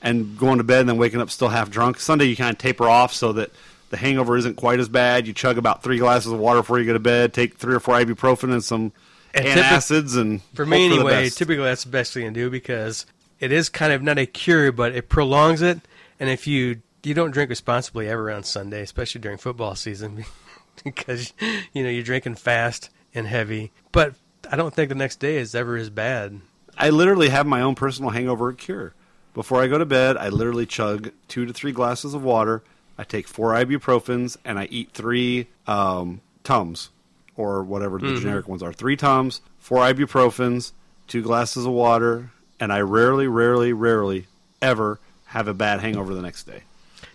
[0.00, 1.98] and going to bed and then waking up still half drunk.
[1.98, 3.50] Sunday you kind of taper off so that
[3.90, 5.26] the hangover isn't quite as bad.
[5.26, 7.32] You chug about three glasses of water before you go to bed.
[7.34, 8.92] Take three or four ibuprofen and some
[9.34, 13.04] And typi- antacids and For me, anyway, typically that's the best thing to do because
[13.40, 15.80] it is kind of not a cure, but it prolongs it.
[16.20, 20.24] And if you you don't drink responsibly ever on Sunday, especially during football season,
[20.84, 21.32] because
[21.72, 23.72] you know you're drinking fast and heavy.
[23.92, 24.14] But
[24.50, 26.40] I don't think the next day is ever as bad.
[26.76, 28.94] I literally have my own personal hangover cure.
[29.32, 32.62] Before I go to bed, I literally chug two to three glasses of water.
[32.96, 36.90] I take four ibuprofens and I eat three um, Tums
[37.36, 38.20] or whatever the mm-hmm.
[38.20, 38.72] generic ones are.
[38.72, 40.72] Three Tums, four ibuprofens,
[41.08, 44.26] two glasses of water, and I rarely, rarely, rarely
[44.62, 46.62] ever have a bad hangover the next day.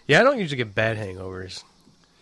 [0.08, 1.64] Yeah, I don't usually get bad hangovers.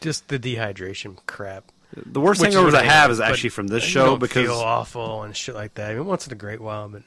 [0.02, 1.72] Just the dehydration crap.
[1.96, 5.36] The worst Which hangovers I have is actually from this show because feel awful and
[5.36, 5.92] shit like that.
[5.92, 7.02] I mean, once in a great while, but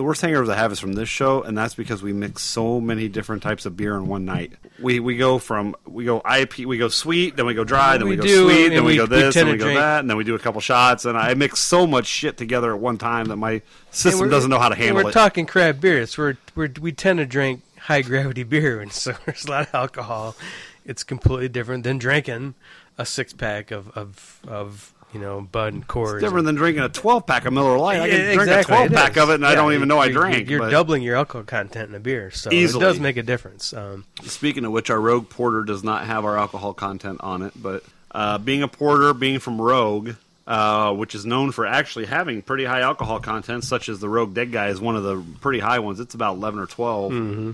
[0.00, 2.80] The worst hangovers I have is from this show, and that's because we mix so
[2.80, 4.54] many different types of beer in one night.
[4.78, 8.06] We we go from we go IP, we go sweet, then we go dry, then
[8.08, 10.00] we, We go do, sweet, then we, we- go this, then we go drink- that,
[10.00, 12.80] and then we do a couple shots, and I mix so much shit together at
[12.80, 13.60] one time that my
[13.90, 15.12] system doesn't know how to and handle We're it.
[15.12, 16.16] talking craft beers.
[16.16, 19.74] We're, we're we tend to drink high gravity beer, and so there's a lot of
[19.74, 20.34] alcohol.
[20.86, 22.54] It's completely different than drinking
[22.96, 26.14] a six pack of of, of you know Bud and Coors.
[26.14, 28.00] it's different than drinking a twelve pack of Miller Lite.
[28.00, 29.98] I can Yeah, drink exactly, a twelve pack of it, and I don't even know
[29.98, 30.48] I you're- drank.
[30.50, 32.84] You're but doubling your alcohol content in a beer, so Easily.
[32.84, 33.72] it does make a difference.
[33.72, 37.52] Um, Speaking of which, our Rogue Porter does not have our alcohol content on it,
[37.60, 40.10] but uh, being a porter, being from Rogue,
[40.46, 44.34] uh, which is known for actually having pretty high alcohol content, such as the Rogue
[44.34, 46.00] Dead Guy is one of the pretty high ones.
[46.00, 47.50] It's about eleven or 12 Mm-hmm.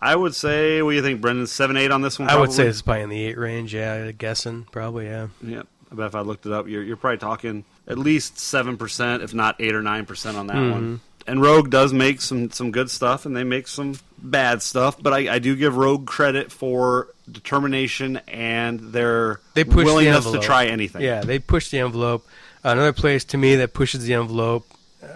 [0.00, 1.48] I would say, what do you think, Brendan?
[1.48, 2.28] Seven, eight on this one.
[2.30, 3.74] I would say it's probably in the eight range.
[3.74, 5.06] Yeah, guessing probably.
[5.06, 5.26] Yeah.
[5.42, 8.76] Yeah, I bet if I looked it up, you're, you're probably talking at least seven
[8.76, 10.70] percent, if not eight or nine percent on that Mm-hmm.
[10.72, 11.00] one.
[11.26, 15.12] And Rogue does make some some good stuff, and they make some bad stuff, but
[15.12, 20.28] I, I do give Rogue credit for determination and their They push the willingness to
[20.28, 20.42] envelope.
[20.44, 21.02] try anything.
[21.02, 22.26] Yeah, they push the envelope.
[22.64, 24.66] Another place to me that pushes the envelope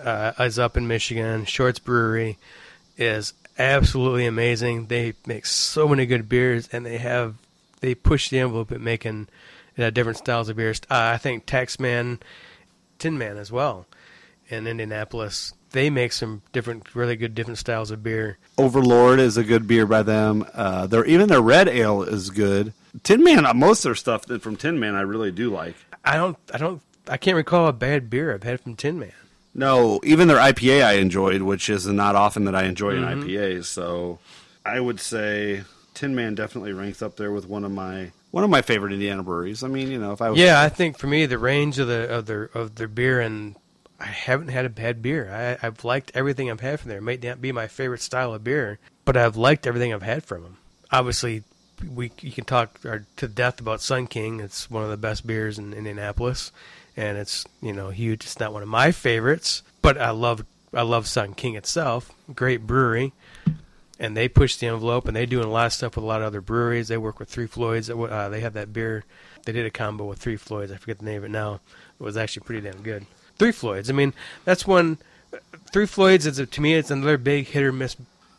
[0.04, 1.46] uh, is up in Michigan.
[1.46, 2.36] Shorts Brewery
[2.98, 4.86] is absolutely amazing.
[4.88, 7.36] They make so many good beers, and they have
[7.80, 9.28] they push the envelope at making
[9.78, 10.80] uh, different styles of beers.
[10.90, 12.20] Uh, I think Taxman,
[12.98, 13.86] Tin Man as well,
[14.48, 15.54] in Indianapolis.
[15.70, 18.36] They make some different, really good different styles of beer.
[18.58, 20.44] Overlord is a good beer by them.
[20.52, 22.74] Uh, their even their red ale is good.
[23.02, 25.74] Tin Man, uh, most of their stuff from Tin Man, I really do like.
[26.04, 29.12] I don't, I don't, I can't recall a bad beer I've had from Tin Man.
[29.54, 33.22] No, even their IPA I enjoyed, which is not often that I enjoy Mm-hmm.
[33.22, 33.64] an IPA.
[33.64, 34.18] So
[34.66, 35.62] I would say
[35.94, 39.22] Tin Man definitely ranks up there with one of my one of my favorite Indiana
[39.22, 39.62] breweries.
[39.62, 41.86] I mean, you know, if I was Yeah, I think for me the range of
[41.86, 43.54] the of their of their beer and
[44.00, 45.30] I haven't had a bad beer.
[45.62, 46.98] I, I've liked everything I've had from there.
[46.98, 50.24] It may not be my favorite style of beer, but I've liked everything I've had
[50.24, 50.56] from them.
[50.90, 51.44] Obviously,
[51.94, 54.40] we you can talk uh, to death about Sun King.
[54.40, 56.50] It's one of the best beers in Indianapolis,
[56.96, 58.24] and it's you know huge.
[58.24, 62.10] It's not one of my favorites, but I love I love Sun King itself.
[62.34, 63.12] Great brewery
[64.02, 66.20] and they push the envelope and they're doing a lot of stuff with a lot
[66.20, 66.88] of other breweries.
[66.88, 67.88] They work with Three Floyds.
[67.88, 69.04] Uh, they have that beer.
[69.44, 70.72] They did a combo with Three Floyds.
[70.72, 71.60] I forget the name of it now.
[72.00, 73.06] It was actually pretty damn good.
[73.38, 73.88] Three Floyds.
[73.88, 74.12] I mean,
[74.44, 74.98] that's one.
[75.72, 76.74] Three Floyds is a, to me.
[76.74, 77.96] It's another big hit or miss.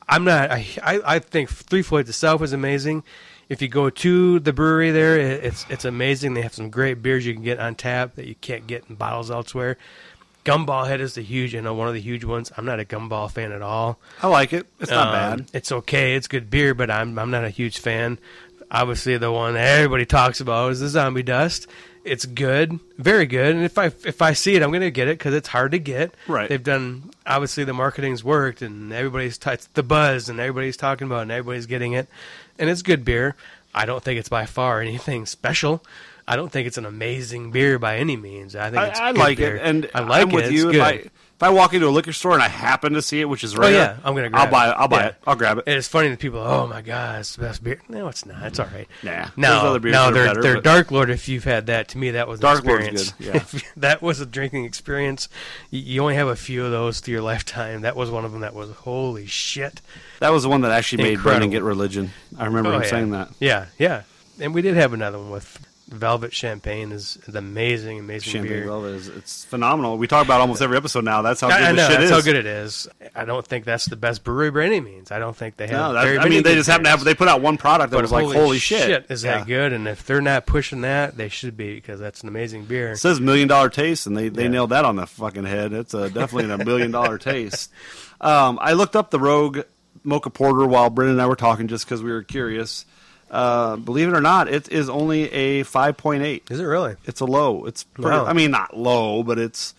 [0.08, 0.52] I'm not.
[0.52, 3.04] I I, think Three Floyds itself is amazing.
[3.48, 6.34] If you go to the brewery there, it, it's it's amazing.
[6.34, 8.96] They have some great beers you can get on tap that you can't get in
[8.96, 9.78] bottles elsewhere.
[10.46, 12.52] Gumball Head is the huge, you know, one of the huge ones.
[12.58, 14.00] I'm not a Gumball fan at all.
[14.22, 14.68] I like it.
[14.80, 15.50] It's not Um, bad.
[15.54, 16.16] It's okay.
[16.16, 18.18] It's good beer, but I'm I'm not a huge fan.
[18.72, 21.68] Obviously, the one that everybody talks about is the Zombie Dust.
[22.04, 23.56] It's good, very good.
[23.56, 25.80] And if I if I see it, I'm gonna get it because it's hard to
[25.80, 26.14] get.
[26.28, 26.50] Right.
[26.50, 31.06] They've done obviously the marketing's worked, and everybody's t- it's the buzz, and everybody's talking
[31.08, 32.08] about, it, and everybody's getting it,
[32.60, 33.36] and it's good beer.
[33.76, 35.84] I don't think it's by far anything special.
[36.28, 38.56] I don't think it's an amazing beer by any means.
[38.56, 39.56] I think I, it's I good like beer.
[39.58, 40.36] it, and I like am it.
[40.36, 40.70] with you.
[40.72, 40.92] If I
[41.36, 43.56] if I walk into a liquor store and I happen to see it, which is
[43.56, 44.30] oh, rare, Oh yeah, I'm gonna.
[44.30, 44.76] Grab I'll buy it.
[44.78, 45.08] I'll buy Yeah.
[45.08, 45.16] it.
[45.28, 45.64] I'll grab it.
[45.68, 47.82] And it's funny that people, oh my god, it's the best beer.
[47.90, 48.44] No, it's not.
[48.44, 48.88] It's all right.
[49.02, 51.10] Nah, no, other beers no, that are they're, better, they're Dark Lord.
[51.10, 53.44] If you've had that, to me, that was an Dark Lord's good, yeah.
[53.78, 55.28] that was a drinking experience.
[55.72, 57.82] You, only have a few of those through your lifetime.
[57.82, 58.42] That was one of them.
[58.42, 59.82] That was holy shit.
[60.22, 61.50] That was the one that actually made Incredible.
[61.52, 62.12] get religion.
[62.38, 62.90] I remember Oh, him yeah.
[62.90, 63.30] saying that.
[63.42, 64.04] Yeah, yeah.
[64.40, 65.60] And we did have another one with
[65.94, 66.92] Velvet Champagne.
[66.92, 68.66] is is amazing, amazing Champagne beer.
[68.66, 69.98] Velvet is it's phenomenal.
[69.98, 71.22] We talk about almost every episode now.
[71.22, 72.10] That's how good I, I the know shit that's is.
[72.12, 72.88] how good it is.
[73.16, 75.12] I don't think that's the best brewery by any means.
[75.12, 75.94] I don't think they have.
[75.94, 77.04] No, I mean they just happen to have.
[77.04, 79.38] They put out one product that But was like, holy shit, is Yeah.
[79.40, 79.72] that good?
[79.74, 82.92] And if they're not pushing that, they should be because that's an amazing beer.
[82.94, 84.50] It says million dollar taste, and they, they Yeah.
[84.50, 85.74] nailed that on the fucking head.
[85.74, 87.72] It's a, definitely a million dollar taste.
[88.20, 89.60] Um, I looked up the Rogue
[90.04, 92.86] Mocha Porter while Brendan and I were talking, just because we were curious.
[93.34, 96.44] Uh, believe it or not, it is only a five point eight.
[96.52, 96.96] Is it really?
[97.06, 97.66] It's a low.
[97.66, 98.26] It's pretty, Wow.
[98.26, 99.74] I mean not low, but it's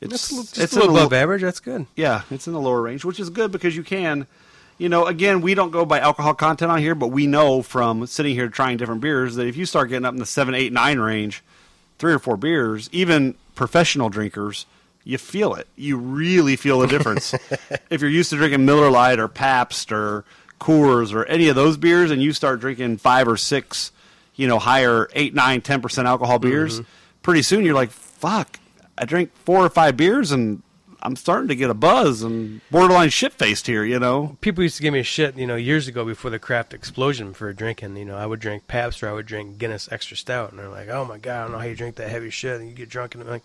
[0.00, 1.42] it's It's, just it's a little in the above average.
[1.42, 1.86] That's good.
[1.96, 4.28] Yeah, it's in the lower range, which is good because you can,
[4.78, 8.06] you know, again, we don't go by alcohol content on here, but we know from
[8.06, 10.72] sitting here trying different beers that if you start getting up in the seven, eight,
[10.72, 11.42] nine range,
[11.98, 14.66] three or four beers, even professional drinkers,
[15.02, 15.66] you feel it.
[15.74, 17.34] You really feel the difference.
[17.90, 20.24] if you're used to drinking Miller Lite or Pabst or
[20.60, 23.90] Coors or any of those beers, and you start drinking five or six,
[24.36, 26.90] you know, higher eight, nine, ten percent alcohol beers, mm-hmm.
[27.22, 28.58] pretty soon you're like, fuck,
[28.96, 30.62] I drink four or five beers and
[31.02, 34.36] I'm starting to get a buzz and borderline shit faced here, you know.
[34.40, 37.52] People used to give me shit, you know, years ago before the craft explosion for
[37.52, 37.96] drinking.
[37.96, 40.68] You know, I would drink Pabst or I would drink Guinness Extra Stout, and they're
[40.68, 42.74] like, "Oh my god, I don't know how you drink that heavy shit and you
[42.74, 43.44] get drunk." And I'm like,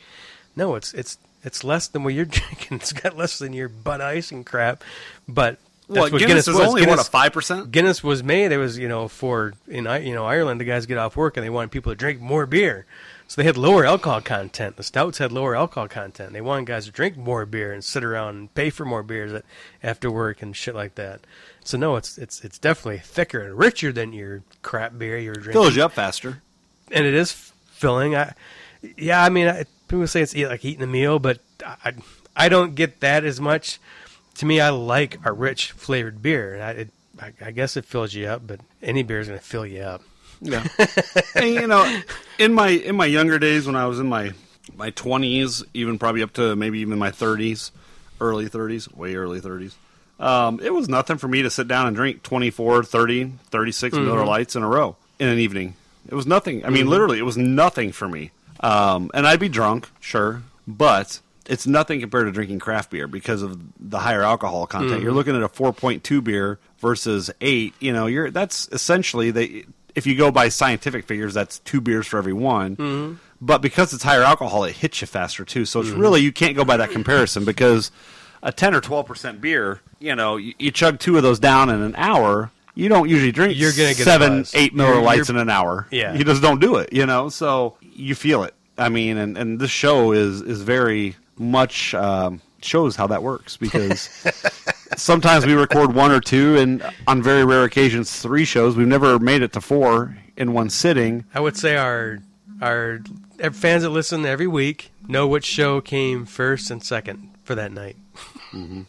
[0.56, 2.78] "No, it's it's it's less than what you're drinking.
[2.78, 4.84] It's got less than your Bud Ice and crap."
[5.28, 6.68] But that's What, what Guinness, is was.
[6.68, 7.72] only Guinness, what a five percent.
[7.72, 8.52] Guinness was made.
[8.52, 11.46] It was you know for in you know Ireland, the guys get off work and
[11.46, 12.86] they wanted people to drink more beer,
[13.28, 14.78] so they had lower alcohol content.
[14.78, 16.34] The stouts had lower alcohol content.
[16.34, 19.32] They wanted guys to drink more beer and sit around and pay for more beers
[19.34, 19.46] at,
[19.84, 21.22] after work and shit like that.
[21.64, 25.54] So no, it's it's it's definitely thicker and richer than your crap beer you're drinking,
[25.54, 26.42] Fills you up faster.
[26.92, 27.32] and it is
[27.68, 28.16] filling.
[28.16, 28.34] I
[28.98, 31.94] yeah, I mean I, people say it's eat, like eating a meal, but I
[32.36, 33.80] I don't get that as much.
[34.36, 36.62] To me, I like a rich flavored beer.
[36.62, 39.46] I, it, I, I guess it fills you up, but any beer is going to
[39.46, 40.02] fill you up.
[40.42, 40.66] Yeah.
[41.36, 42.02] and you know,
[42.38, 44.34] in my in my younger days when I was in my
[44.76, 47.72] my twenties, even probably up to maybe even my thirties,
[48.20, 49.76] early thirties, way early thirties.
[50.20, 54.26] Um, it was nothing for me to sit down and drink 24, 30, 36 Miller
[54.26, 55.76] Lights in a row in an evening.
[56.08, 56.66] It was nothing.
[56.66, 58.32] I mean, literally, it was nothing for me.
[58.62, 63.42] Um, and I'd be drunk, sure, but it's nothing compared to drinking craft beer because
[63.42, 64.94] of the higher alcohol content.
[64.94, 65.04] Mm-hmm.
[65.04, 70.06] You're looking at a 4.2 beer versus 8, you know, you're that's essentially they if
[70.06, 72.76] you go by scientific figures that's two beers for every one.
[72.76, 73.16] Mm-hmm.
[73.42, 75.66] But because it's higher alcohol, it hits you faster too.
[75.66, 76.00] So it's mm-hmm.
[76.00, 77.92] really you can't go by that comparison because
[78.44, 81.82] a 10 or 12% beer, you know, you, you chug two of those down in
[81.82, 85.50] an hour, you don't usually drink You're gonna get seven, eight Miller Lights in an
[85.50, 85.88] hour.
[85.92, 86.14] Yeah.
[86.14, 87.30] You just don't do it, you know?
[87.30, 88.54] So you feel it.
[88.78, 93.58] I mean, and, and this show is, is very much um, shows how that works
[93.58, 94.10] because
[94.98, 98.76] sometimes we record one or two, and on very rare occasions, three shows.
[98.76, 101.26] We've never made it to four in one sitting.
[101.34, 102.20] I would say our
[102.62, 103.00] our
[103.52, 107.98] fans that listen every week know which show came first and second for that night.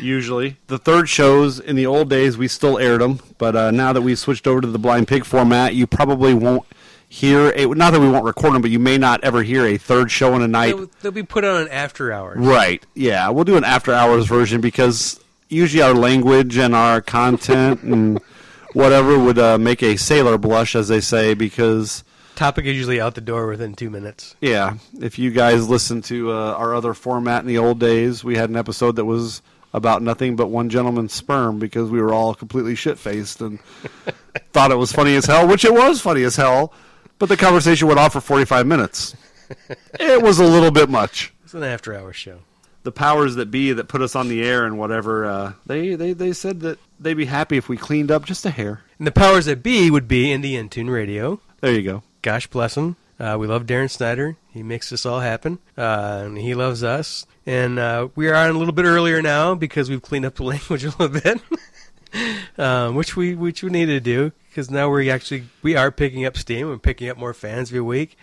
[0.00, 3.92] Usually, the third shows in the old days we still aired them, but uh, now
[3.92, 6.66] that we've switched over to the blind pig format, you probably won't
[7.08, 7.66] hear a.
[7.66, 10.34] Not that we won't record them, but you may not ever hear a third show
[10.34, 10.76] in a night.
[10.76, 12.38] They'll, they'll be put on an after hours.
[12.38, 12.84] Right.
[12.94, 18.20] Yeah, we'll do an after hours version because usually our language and our content and
[18.72, 22.04] whatever would uh, make a sailor blush, as they say, because.
[22.36, 24.36] Topic is usually out the door within two minutes.
[24.40, 28.36] Yeah, if you guys listen to uh, our other format in the old days, we
[28.36, 29.42] had an episode that was
[29.74, 33.58] about nothing but one gentleman's sperm because we were all completely shit faced and
[34.52, 36.72] thought it was funny as hell, which it was funny as hell.
[37.18, 39.16] But the conversation went on for 45 minutes.
[39.98, 41.32] It was a little bit much.
[41.44, 42.40] It's an after hours show.
[42.82, 46.12] The powers that be that put us on the air and whatever, uh, they, they,
[46.12, 48.82] they said that they'd be happy if we cleaned up just a hair.
[48.98, 51.40] And the powers that be would be Indy-in-Tune Radio.
[51.60, 52.02] There you go.
[52.22, 52.96] Gosh bless him.
[53.18, 54.36] Uh, we love Darrin Snider.
[54.50, 55.58] He makes this all happen.
[55.76, 57.26] Uh, and he loves us.
[57.46, 60.42] And uh, we are on a little bit earlier now because we've cleaned up the
[60.44, 61.40] language a little bit,
[62.58, 66.24] um, which we which we need to do because now we're actually we are picking
[66.24, 66.68] up steam.
[66.68, 68.16] We're picking up more fans every week.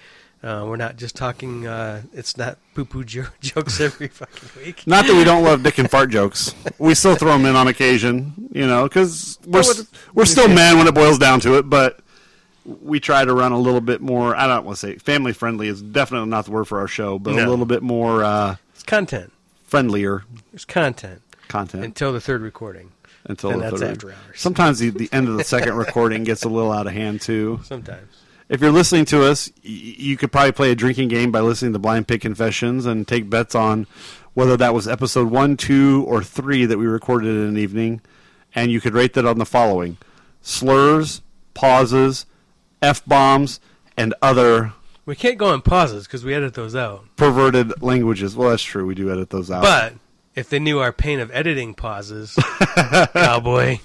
[0.43, 1.65] Uh, we're not just talking.
[1.65, 4.85] Uh, it's not poo poo jo- jokes every fucking week.
[4.85, 6.53] Not that we don't love dick and fart jokes.
[6.77, 10.77] We still throw them in on occasion, you know, because we're, s- we're still men
[10.77, 11.99] when it boils down to it, but
[12.63, 15.67] we try to run a little bit more, I don't want to say family friendly
[15.67, 18.83] is definitely not the word for our show, but a little bit more uh, It's
[18.83, 19.31] content.
[19.63, 22.91] friendlier It's content content until the third recording.
[23.25, 24.17] Until and the that's third- after hours.
[24.39, 27.59] Sometimes the, the end of the second recording gets a little out of hand, too.
[27.63, 28.07] Sometimes.
[28.47, 31.73] If you're listening to us, y- you could probably play a drinking game by listening
[31.73, 33.87] to Blind Pig Confessions and take bets on
[34.35, 38.01] whether that was episode one, two, or three that we recorded in an evening.
[38.53, 39.97] And you could rate that on the following
[40.41, 41.21] slurs,
[41.53, 42.25] pauses,
[42.81, 43.59] F bombs,
[43.97, 44.73] and other
[45.05, 47.05] We can't go on pauses because we edit those out.
[47.15, 48.35] perverted languages.
[48.35, 48.85] Well, that's true.
[48.85, 49.63] We do edit those out.
[49.63, 49.93] But
[50.35, 52.35] if they knew our pain of editing pauses,
[53.13, 53.79] cowboy.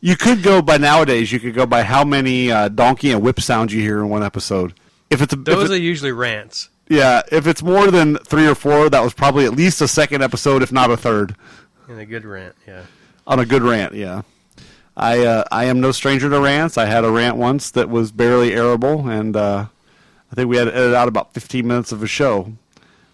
[0.00, 3.40] you could go by nowadays, you could go by how many uh, donkey and whip
[3.40, 4.74] sounds you hear in one episode.
[5.10, 6.68] If it's a, if Those it- are usually rants.
[6.88, 10.22] yeah, if it's more than three or four, that was probably at least a second
[10.22, 11.36] episode, if not a third.
[11.88, 12.82] And a good rant, yeah.
[13.26, 14.22] On a good rant, yeah.
[14.96, 16.78] I uh, I am no stranger to rants.
[16.78, 19.66] I had a rant once that was barely airable, and uh,
[20.30, 22.52] I think we had to edit out about 15 minutes of a show.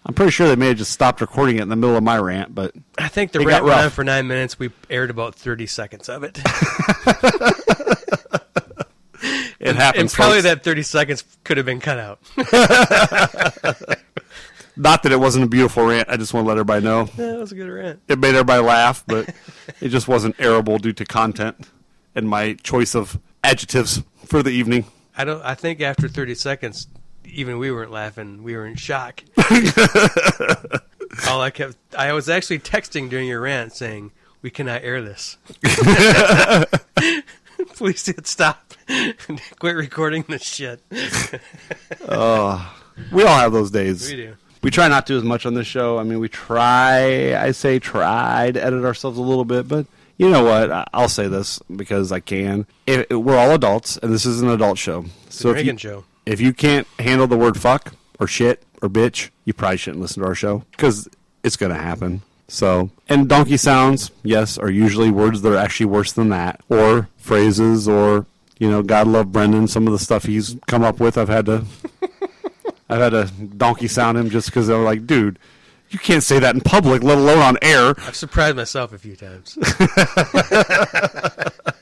[0.06, 2.18] I'm pretty sure they may have just stopped recording it in the middle of my
[2.18, 4.58] rant, but I think the It rant went on for nine minutes.
[4.58, 6.38] We aired about 30 seconds of it.
[9.60, 10.00] it happens.
[10.00, 10.44] and probably folks.
[10.44, 12.18] that 30 seconds could have been cut out.
[14.76, 16.08] Not that it wasn't a beautiful rant.
[16.08, 18.00] I just want to let everybody know that was a good rant.
[18.08, 19.28] it made everybody laugh, but
[19.80, 21.68] it just wasn't airable due to content
[22.14, 24.86] and my choice of adjectives for the evening.
[25.16, 25.42] I don't.
[25.42, 26.86] I think after 30 seconds,
[27.24, 28.42] even we weren't laughing.
[28.42, 29.22] We were in shock.
[31.28, 35.36] All I kept, I was actually texting during your rant saying, "We cannot air this.
[37.74, 38.74] Please hit stop.
[39.58, 40.80] Quit recording this shit."
[42.08, 42.74] oh,
[43.12, 44.08] We all have those days.
[44.10, 44.36] we do.
[44.62, 45.98] We try not to as much on this show.
[45.98, 49.86] I mean, we try, I say try to edit ourselves a little bit, but
[50.18, 50.88] you know what?
[50.92, 52.66] I'll say this because I can.
[52.86, 55.06] If, we're all adults, and this is an adult show.
[55.26, 56.04] It's So a if you, show.
[56.26, 60.22] If you can't handle the word fuck or shit or bitch, you probably shouldn't listen
[60.22, 61.08] to our show because
[61.42, 62.22] it's going to happen.
[62.48, 67.08] So, and donkey sounds, yes, are usually words that are actually worse than that, or
[67.16, 68.26] phrases, or
[68.58, 69.68] you know, God love Brendan.
[69.68, 71.64] Some of the stuff he's come up with, I've had to,
[72.88, 75.38] I've had to donkey sound him just because they're like, dude,
[75.90, 77.94] you can't say that in public, let alone on air.
[77.98, 79.58] I've surprised myself a few times.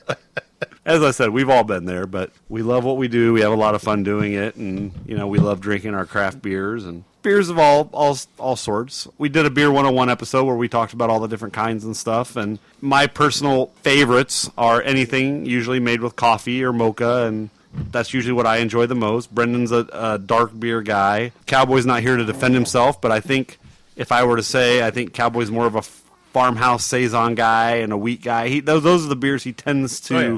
[0.85, 3.33] as I said, we've all been there, but we love what we do.
[3.33, 6.05] We have a lot of fun doing it, and you know, we love drinking our
[6.05, 9.07] craft beers and beers of all all all sorts.
[9.17, 11.95] We did a beer 101 episode where we talked about all the different kinds and
[11.95, 12.35] stuff.
[12.35, 17.49] And my personal favorites are anything usually made with coffee or mocha, and
[17.91, 19.33] That's usually what I enjoy the most.
[19.35, 21.33] Brendan's a, a dark beer guy.
[21.45, 23.59] Cowboy's not here to defend himself, but I think
[23.95, 25.81] if I were to say, I think Cowboy's more of a
[26.33, 28.47] farmhouse saison guy and a wheat guy.
[28.47, 30.37] He, those, those are the beers he tends to Oh, yeah.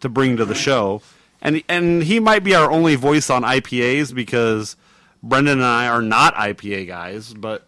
[0.00, 1.02] To bring to the show,
[1.40, 4.76] and and he might be our only voice on IPAs because
[5.22, 7.64] Brendan and I are not IPA guys, but.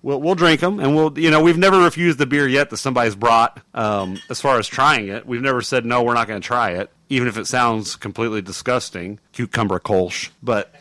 [0.00, 2.76] We'll, we'll drink them, and we'll you know we've never refused the beer yet that
[2.76, 3.60] somebody's brought.
[3.74, 6.70] Um, as far as trying it, we've never said no, we're not going to try
[6.70, 10.30] it, even if it sounds completely disgusting, cucumber kolsch.
[10.40, 10.72] But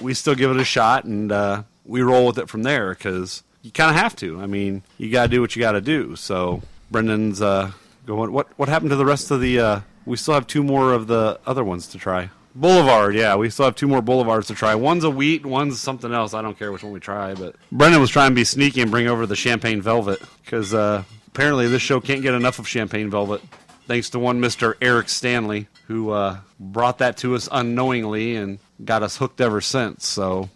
[0.00, 3.42] we still give it a shot, and uh, we roll with it from there because
[3.62, 4.40] you kind of have to.
[4.40, 6.16] I mean, you got to do what you got to do.
[6.16, 7.72] So Brendan's uh,
[8.06, 8.32] going.
[8.32, 9.60] What what happened to the rest of the?
[9.60, 9.80] Uh,
[10.10, 12.28] we still have two more of the other ones to try.
[12.56, 14.74] Boulevard, yeah, we still have two more boulevards to try.
[14.74, 16.34] One's a wheat, one's something else.
[16.34, 18.90] I don't care which one we try, but Brendan was trying to be sneaky and
[18.90, 23.08] bring over the champagne velvet because uh, apparently this show can't get enough of champagne
[23.08, 23.40] velvet.
[23.86, 29.04] Thanks to one Mister Eric Stanley who uh, brought that to us unknowingly and got
[29.04, 30.06] us hooked ever since.
[30.08, 30.50] So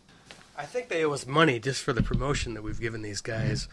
[0.58, 3.68] I think they owe us money just for the promotion that we've given these guys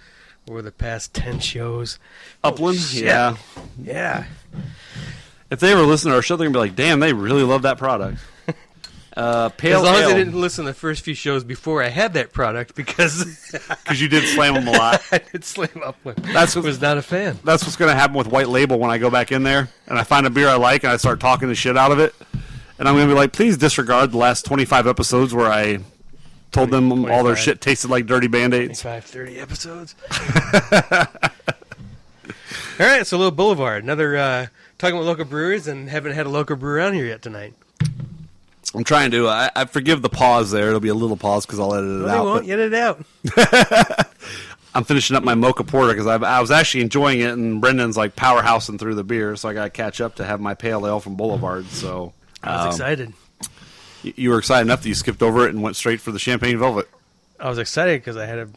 [0.50, 1.98] over the past 10 shows.
[2.44, 3.36] Upland, Oh, yeah.
[3.82, 4.26] Yeah.
[5.52, 7.62] If they ever listen to our show, they're gonna be like, "Damn, they really love
[7.64, 8.20] that product."
[9.18, 11.84] Uh, pale as long as ale, they didn't listen to the first few shows before
[11.84, 13.52] I had that product because
[13.84, 15.04] because you did slam them a lot.
[15.12, 16.16] I did slam up with.
[16.32, 17.38] That's what- was not a fan.
[17.43, 20.04] That's what's gonna happen with White Label when I go back in there and I
[20.04, 22.16] find a beer I like and I start talking the shit out of it,
[22.80, 25.80] and I'm gonna be like, "Please disregard the last 25 episodes where I
[26.54, 29.95] told them all their shit tasted like dirty band-aids." 25, 30 episodes.
[32.80, 33.84] All right, so little Boulevard.
[33.84, 34.47] Another uh,
[34.82, 37.54] talking about local breweries and haven't had a local brewer on here yet tonight.
[38.74, 39.28] I'm trying to.
[39.28, 40.68] I, I forgive the pause there.
[40.70, 42.26] It'll be a little pause because I'll edit it they out.
[42.26, 44.08] won't but- get it out.
[44.74, 48.16] I'm finishing up my mocha porter because I was actually enjoying it, and Brendan's like
[48.16, 51.02] powerhousing through the beer, so I got to catch up to have my pale ale
[51.02, 51.66] from Boulevard.
[51.68, 53.14] So I was um, excited.
[54.06, 56.20] y- You were excited enough that you skipped over it and went straight for the
[56.20, 56.88] champagne velvet.
[57.38, 58.48] I was excited because I had a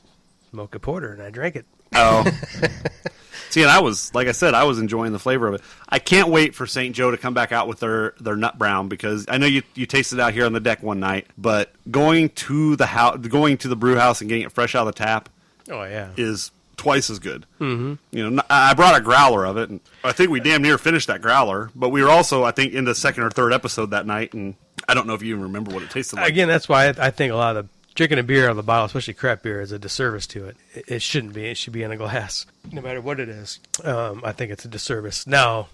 [0.52, 1.66] mocha porter and I drank it.
[1.96, 2.24] Oh,
[3.54, 5.60] see, and I was like I said, I was enjoying the flavor of it.
[5.88, 6.94] I can't wait for St.
[6.94, 9.86] Joe to come back out with their their nut brown because I know you you
[9.86, 13.56] tasted it out here on the deck one night, but going to the house, going
[13.58, 15.28] to the brew house and getting it fresh out of the tap
[15.70, 16.10] Oh yeah.
[16.16, 17.46] is twice as good.
[17.60, 17.94] Mm-hmm.
[18.16, 21.06] You know, I brought a growler of it, and I think we damn near finished
[21.06, 21.70] that growler.
[21.74, 24.54] But we were also, I think, in the second or third episode that night, and
[24.88, 26.28] I don't know if you even remember what it tasted like.
[26.28, 28.56] Again, that's why I, I think a lot of the drinking a beer out of
[28.56, 30.56] the bottle, especially crap beer, is a disservice to it.
[30.74, 30.84] it.
[30.88, 31.46] It shouldn't be.
[31.46, 33.60] It should be in a glass, no matter what it is.
[33.82, 35.26] Um, I think it's a disservice.
[35.26, 35.68] Now,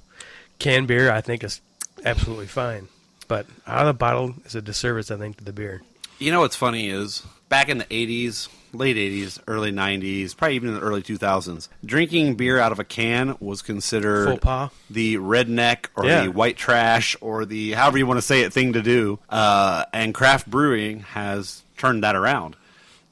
[0.59, 1.61] canned beer, I think is
[2.05, 2.89] absolutely fine,
[3.29, 5.11] but out of the bottle is a disservice.
[5.11, 5.83] I think to the beer.
[6.19, 10.69] You know what's funny is back in the '80s, late '80s, early '90s, probably even
[10.69, 14.71] in the early 2000s, drinking beer out of a can was considered Faux pas.
[14.91, 16.25] the redneck or Yeah.
[16.25, 19.19] the white trash or the however you want to say it thing to do.
[19.31, 22.55] Uh, and craft brewing has turned that around.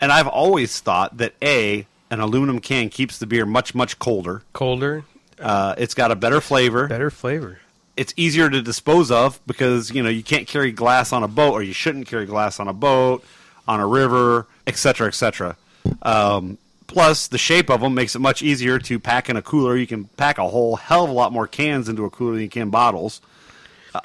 [0.00, 4.42] And I've always thought that a an aluminum can keeps the beer much much colder.
[4.52, 5.04] Colder,
[5.40, 6.86] Uh, it's got a better flavor.
[6.86, 7.58] better flavor.
[7.96, 11.52] It's easier to dispose of because you know you can't carry glass on a boat,
[11.52, 13.24] or you shouldn't carry glass on a boat,
[13.66, 15.56] on a river, etc., etc.
[16.02, 19.76] Um, plus, the shape of them makes it much easier to pack in a cooler.
[19.76, 22.42] You can pack a whole hell of a lot more cans into a cooler than
[22.42, 23.20] you can bottles.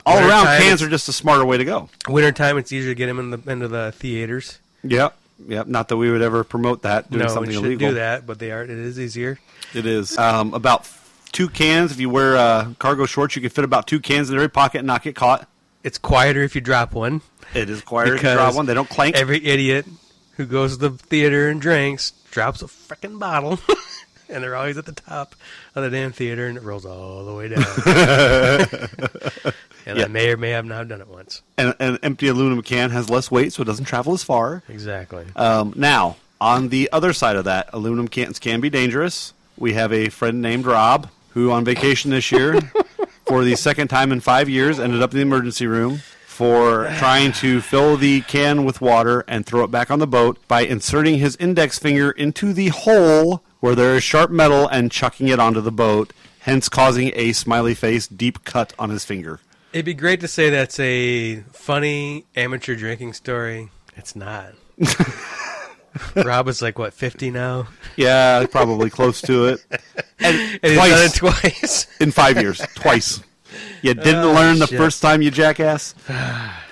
[0.05, 1.89] All Winter around, time, cans are just a smarter way to go.
[2.07, 4.59] Wintertime, it's easier to get them in the into the theaters.
[4.83, 5.17] Yep,
[5.47, 5.67] yep.
[5.67, 7.89] Not that we would ever promote that doing no, something we should illegal.
[7.89, 8.63] do that, but they are.
[8.63, 9.39] It is easier.
[9.73, 10.89] It is um, about
[11.31, 11.91] two cans.
[11.91, 14.79] If you wear uh, cargo shorts, you can fit about two cans in every pocket
[14.79, 15.47] and not get caught.
[15.83, 17.21] It's quieter if you drop one.
[17.53, 18.65] It is quieter to Because draw one.
[18.65, 19.15] They don't clank.
[19.15, 19.85] Every idiot
[20.37, 23.59] who goes to the theater and drinks drops a freaking bottle,
[24.29, 25.35] and they're always at the top
[25.75, 27.63] of the damn theater, and it rolls all the way down.
[29.85, 30.05] and Yeah.
[30.05, 31.41] I may or may have not done it once.
[31.57, 34.63] and an empty aluminum can has less weight, so it doesn't travel as far.
[34.69, 35.25] Exactly.
[35.35, 39.33] Um, now, on the other side of that, aluminum cans can be dangerous.
[39.57, 42.59] We have a friend named Rob who, on vacation this year,
[43.25, 47.31] for the second time in five years, ended up in the emergency room for trying
[47.31, 51.19] to fill the can with water and throw it back on the boat by inserting
[51.19, 55.61] his index finger into the hole where there is sharp metal and chucking it onto
[55.61, 59.39] the boat, hence causing a smiley face deep cut on his finger.
[59.71, 63.69] It'd be great to say that's a funny amateur drinking story.
[63.95, 64.47] It's not.
[66.15, 69.65] Rob is like what fifty now, Yeah, probably close to it.
[70.19, 71.87] And, and he's done it twice twice.
[72.01, 73.21] in five years, twice.
[73.81, 74.77] You didn't Oh, learn the shit.
[74.77, 75.95] first time, you jackass.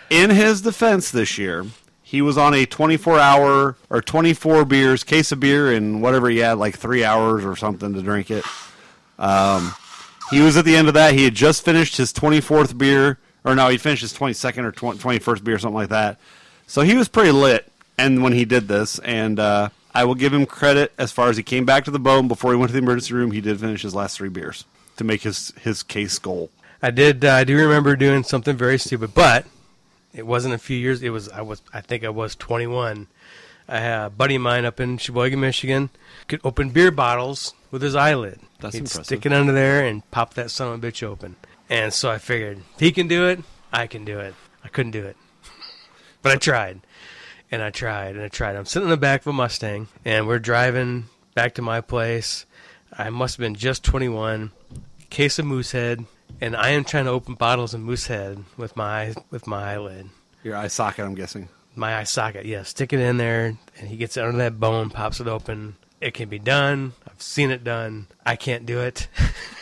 [0.09, 1.65] In his defense this year,
[2.11, 6.39] he was on a 24 hour or 24 beers case of beer and whatever he
[6.39, 8.43] had, like three hours or something to drink it.
[9.17, 9.73] Um,
[10.29, 11.13] he was at the end of that.
[11.13, 14.71] He had just finished his 24th beer or no, he finished his twenty second or
[14.71, 16.19] twenty first beer, something like that.
[16.67, 20.33] So he was pretty lit, and when he did this, and uh, I will give
[20.33, 22.73] him credit as far as he came back to the bone before he went to
[22.73, 23.31] the emergency room.
[23.31, 24.65] He did finish his last three beers
[24.97, 26.51] to make his his case goal.
[26.81, 27.25] I did.
[27.25, 29.45] Uh, I do remember doing something very stupid, but
[30.13, 31.01] it wasn't a few years.
[31.03, 31.29] It was.
[31.29, 31.61] I was.
[31.73, 33.07] I think I was 21.
[33.67, 35.89] I had a buddy of mine up in Cheboygan, Michigan,
[36.27, 38.39] could open beer bottles with his eyelid.
[38.59, 39.05] That's He'd impressive.
[39.05, 41.37] stick it under there and pop that son of a bitch open.
[41.69, 43.39] And so I figured, if he can do it,
[43.71, 44.35] I can do it.
[44.63, 45.15] I couldn't do it,
[46.21, 46.81] but I tried,
[47.49, 48.55] and I tried, and I tried.
[48.57, 52.45] I'm sitting in the back of a Mustang, and we're driving back to my place.
[52.91, 54.51] I must have been just 21.
[55.09, 56.05] Case of Moosehead,
[56.41, 60.09] and I am trying to open bottles of Moosehead with my with my eyelid
[60.43, 61.47] Your eye socket, I'm guessing.
[61.75, 62.45] my eye socket.
[62.45, 65.75] Yeah, stick it in there, and he gets it under that bone, pops it open.
[66.01, 66.93] It can be done.
[67.09, 68.07] I've seen it done.
[68.25, 69.07] I can't do it,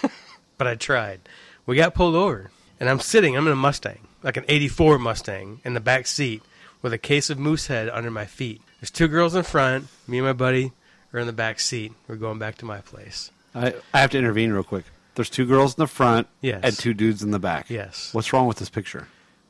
[0.58, 1.20] but I tried.
[1.66, 2.50] We got pulled over,
[2.80, 3.36] and I'm sitting.
[3.36, 6.42] I'm in a Mustang, like an '84 Mustang, in the back seat
[6.82, 8.62] with a case of Moosehead under my feet.
[8.80, 9.88] There's two girls in front.
[10.08, 10.72] Me and my buddy
[11.14, 11.92] are in the back seat.
[12.08, 13.32] We're going back to my place.
[13.54, 14.86] I, I have to intervene real quick.
[15.20, 16.62] There's two girls in the front Yes.
[16.64, 17.70] and two dudes in the back.
[17.70, 18.14] Yes.
[18.14, 19.10] What's wrong with this picture?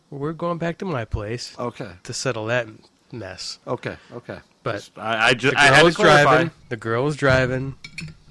[0.09, 1.91] We're going back to my place Okay.
[2.05, 2.65] to settle that
[3.11, 3.59] mess.
[3.67, 3.95] Okay.
[4.11, 4.39] Okay.
[4.63, 6.23] But I, I just The I girl had to was clarify.
[6.23, 6.51] driving.
[6.69, 7.75] The girl was driving.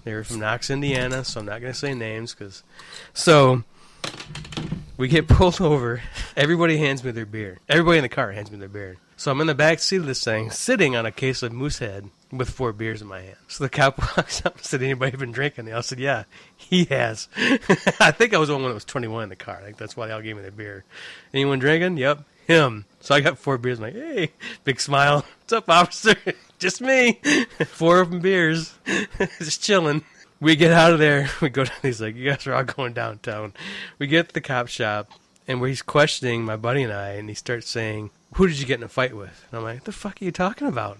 [0.02, 2.64] They were from Knox, Indiana, so I'm not going to say names because.
[3.14, 3.62] So
[4.96, 6.02] we get pulled over.
[6.36, 7.58] Everybody hands me their beer.
[7.68, 8.96] Everybody in the car hands me their beer.
[9.16, 12.10] So I'm in the back seat of this thing, sitting on a case of Moosehead
[12.32, 13.36] with four beers in my hand.
[13.48, 16.24] So the cop walks up and said, "Anybody been drinking?" I said, "Yeah,
[16.56, 19.58] he has." I think I was the one that was 21 in the car.
[19.60, 20.84] I think that's why they all gave me the beer.
[21.32, 21.96] Anyone drinking?
[21.96, 22.84] Yep, him.
[23.00, 23.78] So I got four beers.
[23.78, 24.32] I'm like, hey,
[24.64, 25.24] big smile.
[25.40, 26.16] What's up, officer?
[26.58, 27.20] Just me.
[27.66, 28.74] Four of them beers.
[29.38, 30.02] Just chilling.
[30.40, 31.28] We get out of there.
[31.40, 31.76] We go down.
[31.82, 33.54] He's like, you guys are all going downtown.
[33.98, 35.10] We get to the cop shop,
[35.48, 38.66] and where he's questioning my buddy and I, and he starts saying, who did you
[38.66, 39.46] get in a fight with?
[39.50, 40.98] And I'm like, what the fuck are you talking about?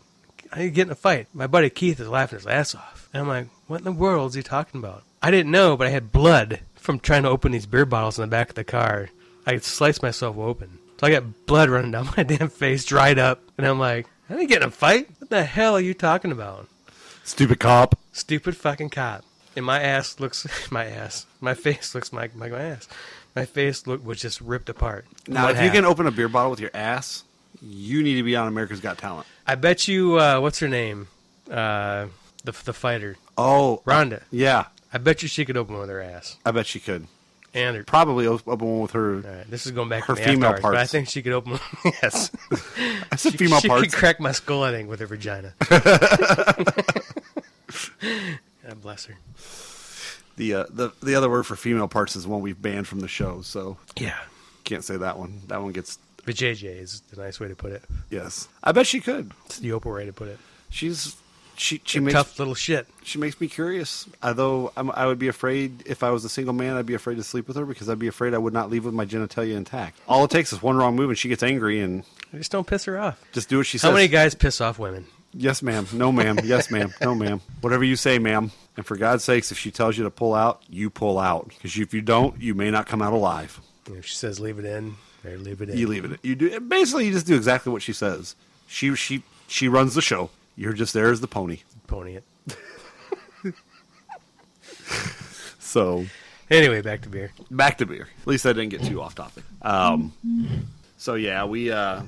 [0.50, 1.28] How you get in a fight?
[1.32, 3.08] My buddy Keith is laughing his ass off.
[3.12, 5.02] And I'm like, what in the world is he talking about?
[5.22, 8.22] I didn't know, but I had blood from trying to open these beer bottles in
[8.22, 9.10] the back of the car.
[9.46, 10.78] I had sliced myself open.
[10.98, 13.42] So I got blood running down my damn face, dried up.
[13.56, 15.08] And I'm like, I didn't get in a fight.
[15.18, 16.68] What the hell are you talking about?
[17.24, 17.98] Stupid cop.
[18.12, 19.24] Stupid fucking cop.
[19.54, 22.88] And my ass looks, my ass, my face looks like, like my ass.
[23.36, 25.04] My face look was just ripped apart.
[25.26, 27.24] Now, One if you can open a beer bottle with your ass,
[27.62, 29.26] you need to be on America's Got Talent.
[29.46, 31.08] I bet you, uh, what's her name?
[31.50, 32.06] Uh,
[32.44, 34.22] the the fighter, Oh, Ronda.
[34.30, 34.66] yeah.
[34.92, 36.36] I bet you she could open one with her ass.
[36.46, 37.06] I bet she could.
[37.54, 37.84] And her.
[37.84, 39.16] Probably open one with her.
[39.16, 41.52] Right, this is going back Her to female hours, but I think she could open.
[41.52, 41.60] one-
[42.02, 42.30] yes,
[43.10, 43.82] I said she, female she parts.
[43.84, 44.62] could crack my skull.
[44.62, 45.54] I think with her vagina.
[45.70, 46.74] God
[48.82, 49.14] bless her.
[50.36, 53.08] The, uh, the the other word for female parts is one we've banned from the
[53.08, 54.16] show, so Yeah,
[54.64, 55.40] can't say that one.
[55.48, 57.82] That one gets but JJ is the nice way to put it.
[58.10, 58.48] yes.
[58.62, 59.32] I bet she could.
[59.46, 60.38] It's the Oprah way to put it.
[60.70, 61.16] She's
[61.56, 62.86] she she makes Tough little shit.
[63.02, 64.08] she makes me curious.
[64.22, 67.16] Although I'm, I would be afraid if I was a single man, I'd be afraid
[67.16, 69.56] to sleep with her because I'd be afraid I would not leave with my genitalia
[69.56, 69.98] intact.
[70.06, 72.84] All it takes is one wrong move and she gets angry and Just don't piss
[72.84, 73.20] her off.
[73.32, 73.90] just do what she How says.
[73.90, 75.06] How many guys piss off women?
[75.34, 75.86] Yes, ma'am.
[75.92, 76.38] No, ma'am.
[76.44, 76.92] Yes, ma'am.
[77.02, 77.40] No, ma'am.
[77.60, 78.50] Whatever you say, ma'am.
[78.76, 81.48] And for God's sakes, if she tells you to pull out, you pull out.
[81.48, 83.60] Because if you don't, you may not come out alive.
[83.90, 84.94] If she says leave it in,
[85.24, 85.76] or leave it in.
[85.78, 86.20] You leave it.
[86.22, 87.06] You do basically.
[87.06, 88.34] You just do exactly what she says.
[88.66, 90.30] She she she runs the show.
[90.56, 91.58] You're just there as the pony.
[91.86, 92.24] Pony it.
[95.60, 96.06] So
[96.50, 97.30] Anyway, back to beer.
[97.50, 98.08] back to beer.
[98.22, 99.44] At least I didn't get too off topic.
[99.60, 100.12] Um,
[100.96, 102.00] so yeah, we uh,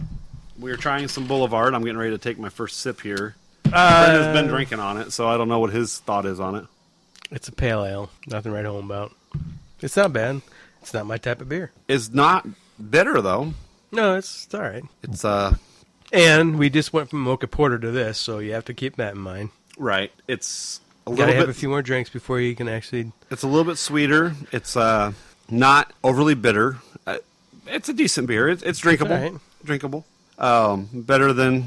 [0.58, 1.74] we were trying some Boulevard.
[1.74, 3.36] I'm getting ready to take my first sip here.
[3.64, 6.64] Brendan's been drinking on it, so I don't know what his thought is on it.
[7.30, 8.10] It's a pale ale.
[8.26, 9.12] Nothing right home about.
[9.82, 10.40] It's not bad.
[10.80, 11.70] It's not my type of beer.
[11.86, 12.46] It's not
[12.90, 13.54] bitter though.
[13.92, 14.84] No, it's, it's all right.
[15.02, 15.56] It's uh
[16.12, 19.14] And we just went from mocha porter to this, so you have to keep that
[19.14, 19.50] in mind.
[19.78, 20.12] right.
[20.28, 21.56] It's a You little gotta have bit.
[21.56, 23.12] a few more drinks before you can actually.
[23.30, 24.34] It's a little bit sweeter.
[24.52, 25.12] It's uh
[25.50, 26.76] not overly bitter.
[27.06, 27.18] Uh,
[27.66, 28.48] it's a decent beer.
[28.48, 29.12] It's, it's drinkable.
[29.14, 29.32] all right.
[29.64, 30.04] Drinkable.
[30.38, 31.66] Um, better than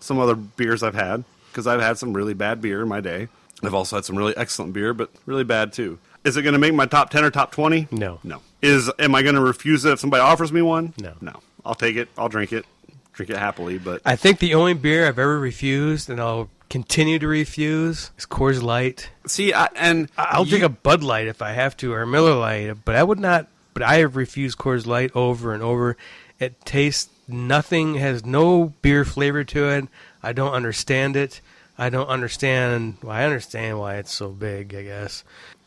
[0.00, 3.28] some other beers I've had because I've had some really bad beer in my day.
[3.62, 5.98] I've also had some really excellent beer, but really bad too.
[6.24, 7.86] Is it going to make my top ten or top twenty?
[7.90, 8.18] No.
[8.24, 8.40] No.
[8.62, 10.92] Is am I going to refuse it if somebody offers me one?
[10.98, 11.14] No.
[11.20, 11.40] No.
[11.64, 12.08] I'll take it.
[12.18, 12.66] I'll drink it.
[13.12, 13.78] Drink it happily.
[13.78, 18.26] But I think the only beer I've ever refused, and I'll continue to refuse, is
[18.26, 19.10] Coors Light.
[19.26, 22.06] see, I, and I'll you- drink a Bud Light if I have to, or a
[22.06, 23.48] Miller Light, but I would not.
[23.74, 25.96] But I have refused Coors Light over and over.
[26.38, 29.84] It tastes nothing, has no beer flavor to it.
[30.22, 31.40] I don't understand it.
[31.78, 32.96] I don't understand.
[33.02, 34.74] Well, I understand why it's so big.
[34.74, 35.24] I guess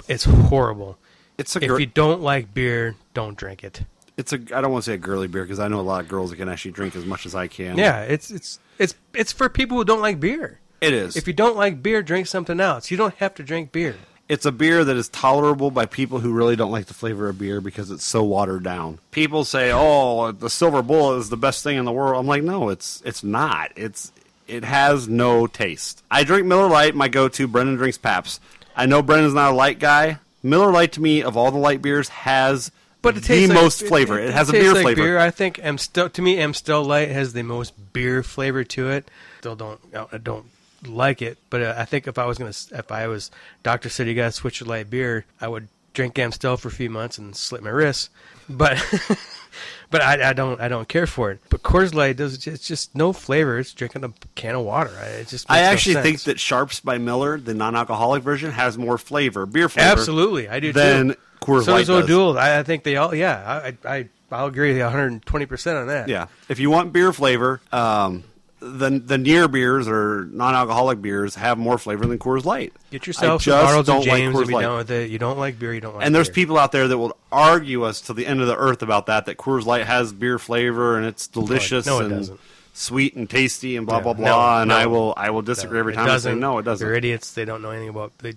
[0.07, 0.97] it's horrible.
[1.43, 3.81] It's a If you don't like beer, don't drink it.
[4.17, 6.01] it's a I don't want to say a girly beer because I know a lot
[6.03, 7.77] of girls that can actually drink as much as I can.
[7.77, 10.59] Yeah, it's it's it's it's for people who don't like beer.
[10.81, 11.15] it is.
[11.17, 12.89] If you don't like beer, drink something else.
[12.91, 13.95] You don't have to drink beer.
[14.29, 17.37] it's a beer that is tolerable by people who really don't like the flavor of
[17.37, 18.99] beer because it's so watered down.
[19.11, 22.43] People say, "Oh, the silver bullet is the best thing in the world." I'm like,
[22.43, 23.71] "No, it's it's not.
[23.75, 24.11] It's
[24.47, 27.47] it has no taste." I drink Miller Lite, my go-to.
[27.47, 28.39] Brendan drinks Pabst.
[28.75, 30.19] I know Brendan's not a light guy.
[30.43, 32.71] Miller Lite to me of all the light beers has
[33.01, 34.19] But it the tastes like, most flavor.
[34.19, 35.01] It, has a beer like flavor.
[35.01, 35.17] Beer.
[35.17, 39.09] I think Amstel to me Amstel Light has the most beer flavor to it.
[39.39, 39.79] Still don't
[40.11, 40.45] I don't
[40.85, 43.31] like it, but uh, I think if I was gonna if I was
[43.63, 46.89] doctor said you gotta switch to light beer, I would drink Amstel for a few
[46.89, 48.09] months and slit my wrists.
[48.49, 48.77] But
[49.89, 51.39] but I, I don't I don't care for it.
[51.49, 53.59] But Coors Light does it's just no flavor.
[53.59, 54.91] It's drinking a can of water.
[54.99, 58.51] I- It just I makes no actually think that Sharps by Miller, the non-alcoholic version,
[58.51, 61.15] has more flavor, beer flavor, absolutely I do than too.
[61.41, 62.03] Coors So Light does.
[62.05, 62.37] O'Doul.
[62.37, 66.09] I, I think they all yeah I I I'll agree 120 percent on that.
[66.09, 68.23] Yeah, if you want beer flavor, um,
[68.63, 72.73] the the near beers or non-alcoholic beers have more flavor than Coors Light.
[72.91, 74.87] Get yourself I just Arnold's don't like James Coors if you Light.
[74.87, 75.09] don't.
[75.09, 76.35] You don't like beer, you don't like And there's beer.
[76.35, 79.25] people out there that will argue us to the end of the earth about that.
[79.25, 82.39] That Coors Light has beer flavor and it's delicious no, it and doesn't.
[82.73, 84.61] sweet and tasty and blah Yeah, blah no, blah.
[84.61, 84.75] and no.
[84.75, 86.09] I will I will disagree every It time.
[86.09, 86.85] I say no, it doesn't.
[86.85, 87.33] They're idiots.
[87.33, 88.17] They don't know anything about.
[88.19, 88.33] They,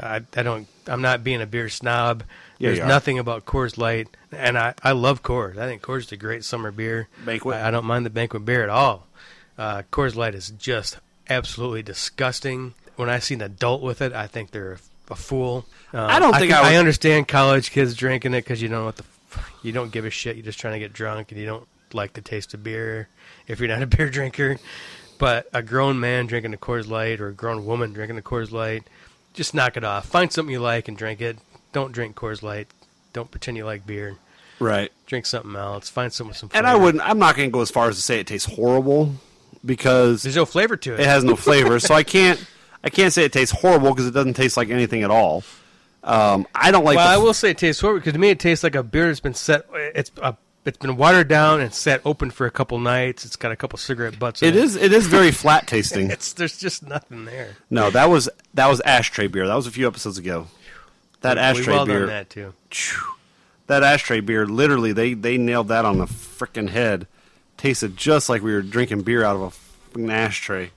[0.00, 0.66] I, I don't.
[0.86, 2.24] I'm not being a beer snob.
[2.58, 5.58] Yeah, There's nothing about Coors Light, and I, I love Coors.
[5.58, 7.08] I think Coors is a great summer beer.
[7.24, 7.56] Banquet.
[7.56, 9.06] I, I don't mind the banquet beer at all.
[9.56, 10.98] Uh, Coors Light is just
[11.28, 12.74] absolutely disgusting.
[12.96, 14.78] When I see an adult with it, I think they're
[15.10, 15.64] a, fool.
[15.92, 18.68] Um, I don't think can- I would- I understand college kids drinking it because you
[18.68, 19.04] don't know what the
[19.62, 20.36] you don't give a shit.
[20.36, 23.08] You're just trying to get drunk and you don't like the taste of beer
[23.48, 24.58] if you're not a beer drinker.
[25.18, 28.50] But a grown man drinking a Coors Light or a grown woman drinking a Coors
[28.50, 28.84] Light,
[29.32, 30.06] just knock it off.
[30.06, 31.38] Find something you like and drink it.
[31.72, 32.68] Don't drink Coors Light.
[33.12, 34.16] Don't pretend you like beer.
[34.58, 34.90] Right.
[35.06, 35.88] Drink something else.
[35.88, 36.50] Find something with some.
[36.54, 37.06] And I wouldn't.
[37.08, 39.14] I'm not going to go as far as to say it tastes horrible
[39.64, 41.00] because There's no flavor to it.
[41.00, 41.78] it has no flavor.
[41.80, 42.44] so I can't
[42.82, 45.42] I can't say it tastes horrible because it doesn't taste like anything at all.
[46.02, 46.96] Um, I don't like.
[46.96, 48.74] well, the I f- will say it tastes horrible because to me it tastes like
[48.74, 49.66] a beer that's been set.
[49.72, 50.36] It's a,
[50.66, 53.24] it's been watered down and set open for a couple nights.
[53.24, 54.42] It's got a couple cigarette butts.
[54.42, 54.76] In It is.
[54.76, 56.10] It is very flat tasting.
[56.10, 57.56] It's there's just nothing there.
[57.70, 59.46] No, that was that was ashtray beer.
[59.46, 60.48] That was a few episodes ago.
[61.22, 62.00] That ashtray We've all beer.
[62.00, 62.52] done that too.
[63.66, 64.44] That ashtray beer.
[64.46, 67.06] Literally, they they nailed that on the freaking head.
[67.64, 70.68] Tasted just like we were drinking beer out of a fucking ashtray.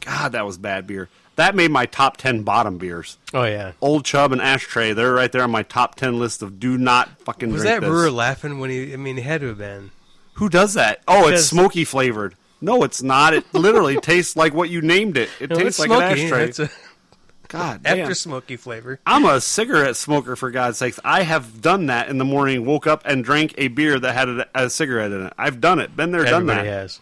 [0.00, 1.10] God, that was bad beer.
[1.36, 3.18] That made my top ten bottom beers.
[3.34, 3.72] Oh yeah.
[3.82, 4.94] Old Chub and Ashtray.
[4.94, 7.80] They're right there on my top ten list of do not fucking Was drink that
[7.82, 7.90] this.
[7.90, 8.94] brewer laughing when he?
[8.94, 9.90] I mean, he had to have been.
[10.36, 11.02] Who does that?
[11.06, 12.36] Oh, it's smoky flavored.
[12.62, 13.34] No, it's not.
[13.34, 15.28] It literally tastes like what you named it.
[15.40, 16.22] It No, tastes it's like smoky.
[16.26, 16.68] an ashtray.
[17.54, 18.00] It's a God damn.
[18.00, 19.00] after smoky flavor.
[19.06, 20.98] I'm a cigarette smoker for God's sakes.
[21.04, 22.64] I have done that in the morning.
[22.66, 25.32] Woke up and drank a beer that had a, a cigarette in it.
[25.38, 25.96] I've done it.
[25.96, 26.72] Been there, done Everybody that.
[26.74, 27.00] has.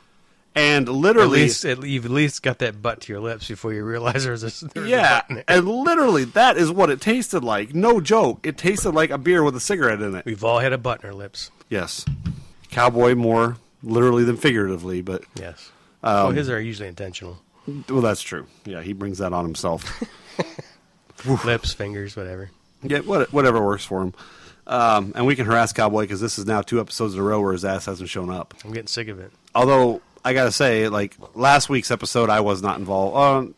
[0.54, 3.72] And At literally, least, at, you've at least got that butt to your lips before
[3.72, 5.44] you realize there's a, there's yeah, a butt in there.
[5.48, 7.74] and literally, that is what it tasted like.
[7.74, 8.46] No joke.
[8.46, 10.26] It tasted like a beer with a cigarette in it.
[10.26, 11.50] We've all had a butt in our lips.
[11.70, 12.04] Yes,
[12.70, 15.70] cowboy more literally than figuratively, but Yes.
[16.02, 17.40] Um, well, his are usually intentional.
[17.88, 18.46] well, that's true.
[18.66, 20.02] Yeah, he brings that on himself.
[21.44, 22.50] Lips, fingers, whatever.
[22.82, 24.14] Yeah, what, whatever works for him.
[24.66, 27.40] Um, and we can harass Cowboy because this is now two episodes in a row
[27.40, 28.54] where his ass hasn't shown up.
[28.64, 29.32] I'm getting sick of it.
[29.54, 33.54] Although I gotta say, like last week's episode, I was not involved.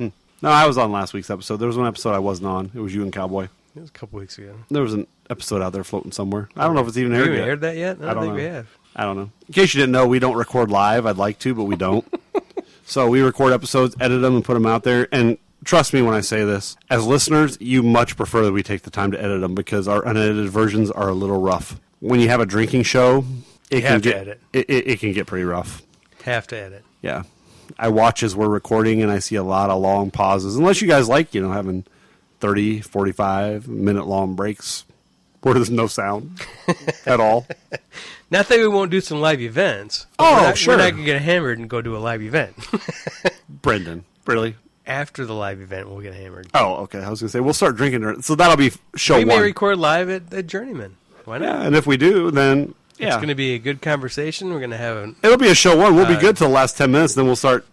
[0.00, 1.56] Um, no, I was on last week's episode.
[1.58, 2.70] There was one episode I wasn't on.
[2.74, 3.44] It was you and Cowboy.
[3.76, 4.54] It was a couple weeks ago.
[4.70, 6.48] There was an episode out there floating somewhere.
[6.56, 7.48] I don't know if it's even Have aired you yet.
[7.48, 7.96] aired that yet?
[7.96, 8.36] I don't, I don't think know.
[8.36, 8.68] we have.
[8.96, 9.30] I don't know.
[9.48, 11.06] In case you didn't know, we don't record live.
[11.06, 12.06] I'd like to, but we don't.
[12.86, 15.08] so we record episodes, edit them, and put them out there.
[15.10, 18.82] And trust me when I say this, as listeners, you much prefer that we take
[18.82, 21.80] the time to edit them because our unedited versions are a little rough.
[22.00, 23.24] When you have a drinking show,
[23.70, 24.40] it You can have to get edit.
[24.52, 25.82] It, it, it can get pretty rough.
[26.24, 26.84] Have to edit.
[27.02, 27.24] Yeah.
[27.78, 30.56] I watch as we're recording and I see a lot of long pauses.
[30.56, 31.84] Unless you guys like, you know, having
[32.40, 34.84] 30, 45 minute long breaks
[35.42, 36.40] where there's no sound
[37.06, 37.46] at all.
[38.30, 40.06] Not that we won't do some live events.
[40.18, 40.74] Oh, we're not, sure.
[40.74, 42.56] We're not going to get hammered and go do a live event.
[43.48, 44.56] Brendan, really?
[44.86, 46.48] After the live event, we'll get hammered.
[46.52, 46.98] Oh, okay.
[46.98, 48.20] I was going to say, we'll start drinking.
[48.22, 49.26] So that'll be show one.
[49.28, 50.96] we may record live at, at Journeyman.
[51.24, 51.46] Why not?
[51.46, 53.08] yeah, and if we do, then yeah.
[53.08, 54.50] It's going to be a good conversation.
[54.52, 55.96] We're going to have an, It'll be a show one.
[55.96, 57.64] We'll be Uh, good till the last 10 minutes, then we'll start,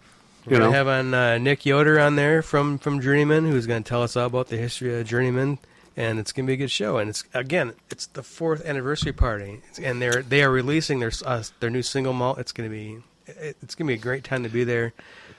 [0.45, 0.71] we're you going know.
[0.71, 4.01] to have on uh, Nick Yoder on there from from Journeyman, who's going to tell
[4.03, 5.59] us all about the history of Journeyman,
[5.97, 6.97] and it's going to be a good show.
[6.97, 11.43] And it's again, it's the fourth anniversary party, and they're they are releasing their uh,
[11.59, 12.39] their new single malt.
[12.39, 14.93] It's going to be it's going to be a great time to be there.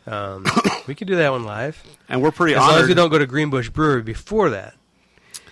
[0.06, 0.44] Um,
[0.86, 1.82] we could do that one live.
[2.08, 4.74] and we're pretty As long as we don't go to Greenbush Brewery before that.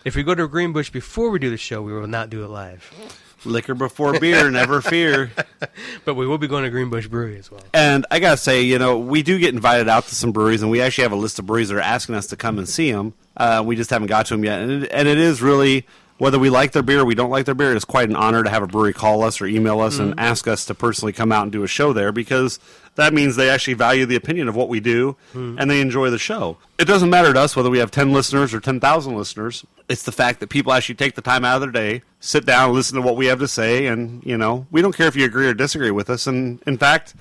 [0.05, 2.49] If we go to Greenbush before we do the show, we will not do it
[2.49, 2.91] live.
[3.45, 5.31] Liquor before beer, never fear.
[6.05, 7.63] But we will be going to Greenbush Brewery as well.
[7.75, 10.71] And I gotta say, you know, we do get invited out to some breweries, and
[10.71, 12.91] we actually have a list of breweries that are asking us to come and see
[12.91, 13.13] them.
[13.37, 15.87] Uh, we just haven't got to them yet, and it, and it is really
[16.21, 17.75] whether we like their beer or we don't like their beer.
[17.75, 20.21] It's quite an honor to have a brewery call us or email us and mm-hmm.
[20.21, 22.61] ask us to personally come out and do a show there because
[22.97, 25.57] that means they actually value the opinion of what we do mm.
[25.59, 26.59] and they enjoy the show.
[26.79, 29.65] It doesn't matter to us whether we have ten listeners or ten thousand listeners.
[29.89, 32.75] It's the fact that people actually take the time out of their day, sit down,
[32.75, 35.25] listen to what we have to say, and you know, we don't care if you
[35.25, 36.27] agree or disagree with us.
[36.27, 37.15] And in fact,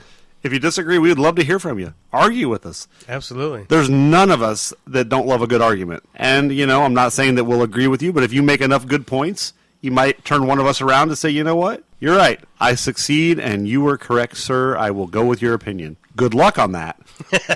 [0.43, 1.93] if you disagree, we would love to hear from you.
[2.13, 2.87] Argue with us.
[3.07, 3.65] Absolutely.
[3.67, 6.03] There's none of us that don't love a good argument.
[6.15, 8.61] And, you know, I'm not saying that we'll agree with you, but if you make
[8.61, 11.83] enough good points, you might turn one of us around and say, you know what?
[11.99, 12.39] You're right.
[12.59, 14.77] I succeed, and you were correct, sir.
[14.77, 15.97] I will go with your opinion.
[16.15, 16.99] Good luck on that.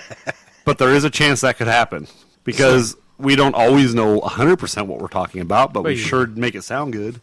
[0.66, 2.08] but there is a chance that could happen
[2.44, 6.64] because we don't always know 100% what we're talking about, but we sure make it
[6.64, 7.20] sound good.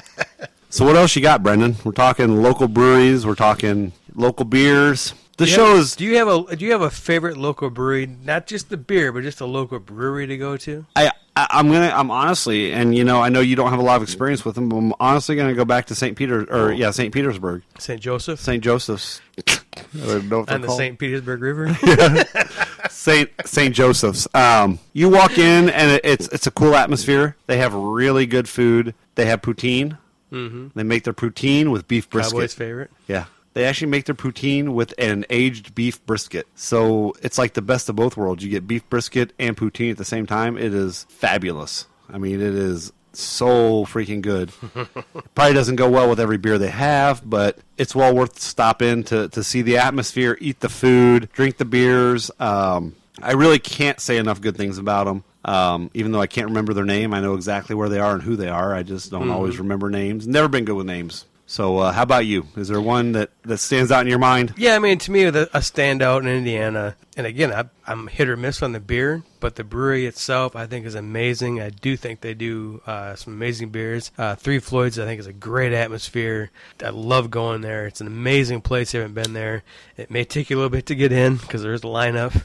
[0.70, 1.76] so, what else you got, Brendan?
[1.84, 5.14] We're talking local breweries, we're talking local beers.
[5.36, 8.06] The Do show is Do you have a Do you have a favorite local brewery?
[8.06, 10.84] Not just the beer, but just a local brewery to go to.
[10.94, 13.82] I, I I'm gonna I'm honestly, and you know, I know you don't have a
[13.82, 16.14] lot of experience with them, but I'm honestly gonna go back to St.
[16.16, 17.12] Peter or yeah, St.
[17.12, 18.00] Petersburg, St.
[18.00, 18.62] Joseph St.
[18.62, 19.22] Joseph's.
[19.48, 19.60] I
[19.94, 20.68] don't know what they're on the.
[20.68, 20.98] St.
[20.98, 21.74] Petersburg River.
[22.90, 24.28] Saint Saint Joseph's.
[24.34, 27.36] Um, you walk in and it, it's it's a cool atmosphere.
[27.46, 28.94] They have really good food.
[29.14, 29.96] They have poutine.
[30.30, 30.68] Mm-hmm.
[30.74, 32.32] They make their poutine with beef brisket.
[32.32, 32.90] Cowboy's favorite.
[33.08, 33.24] Yeah.
[33.52, 36.46] They actually make their poutine with an aged beef brisket.
[36.54, 38.44] So it's like the best of both worlds.
[38.44, 40.56] You get beef brisket and poutine at the same time.
[40.56, 41.86] It is fabulous.
[42.08, 44.52] I mean, it is so freaking good.
[45.34, 48.82] Probably doesn't go well with every beer they have, but it's well worth the stop
[48.82, 52.30] in to, to see the atmosphere, eat the food, drink the beers.
[52.38, 55.24] Um, I really can't say enough good things about them.
[55.44, 58.22] Um, even though I can't remember their name, I know exactly where they are and
[58.22, 58.74] who they are.
[58.74, 60.26] I just don't always remember names.
[60.28, 61.24] Never been good with names.
[61.50, 62.46] So, uh, how about you?
[62.54, 64.54] Is there one that, that stands out in your mind?
[64.56, 68.28] Yeah, I mean, to me, the, a standout in Indiana, and again, I, I'm hit
[68.28, 71.60] or miss on the beer, but the brewery itself, I think, is amazing.
[71.60, 74.12] I do think they do uh, some amazing beers.
[74.16, 76.52] Uh, Three Floyds, I think, is a great atmosphere.
[76.84, 77.88] I love going there.
[77.88, 78.94] It's an amazing place.
[78.94, 79.64] You haven't been there.
[79.96, 82.44] It may take you a little bit to get in because there's a lineup,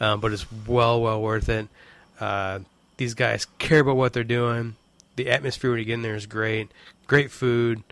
[0.00, 1.68] um, but it's well, well worth it.
[2.18, 2.60] Uh,
[2.96, 4.76] these guys care about what they're doing.
[5.16, 6.70] The atmosphere when you get in there is great.
[7.06, 7.82] Great food.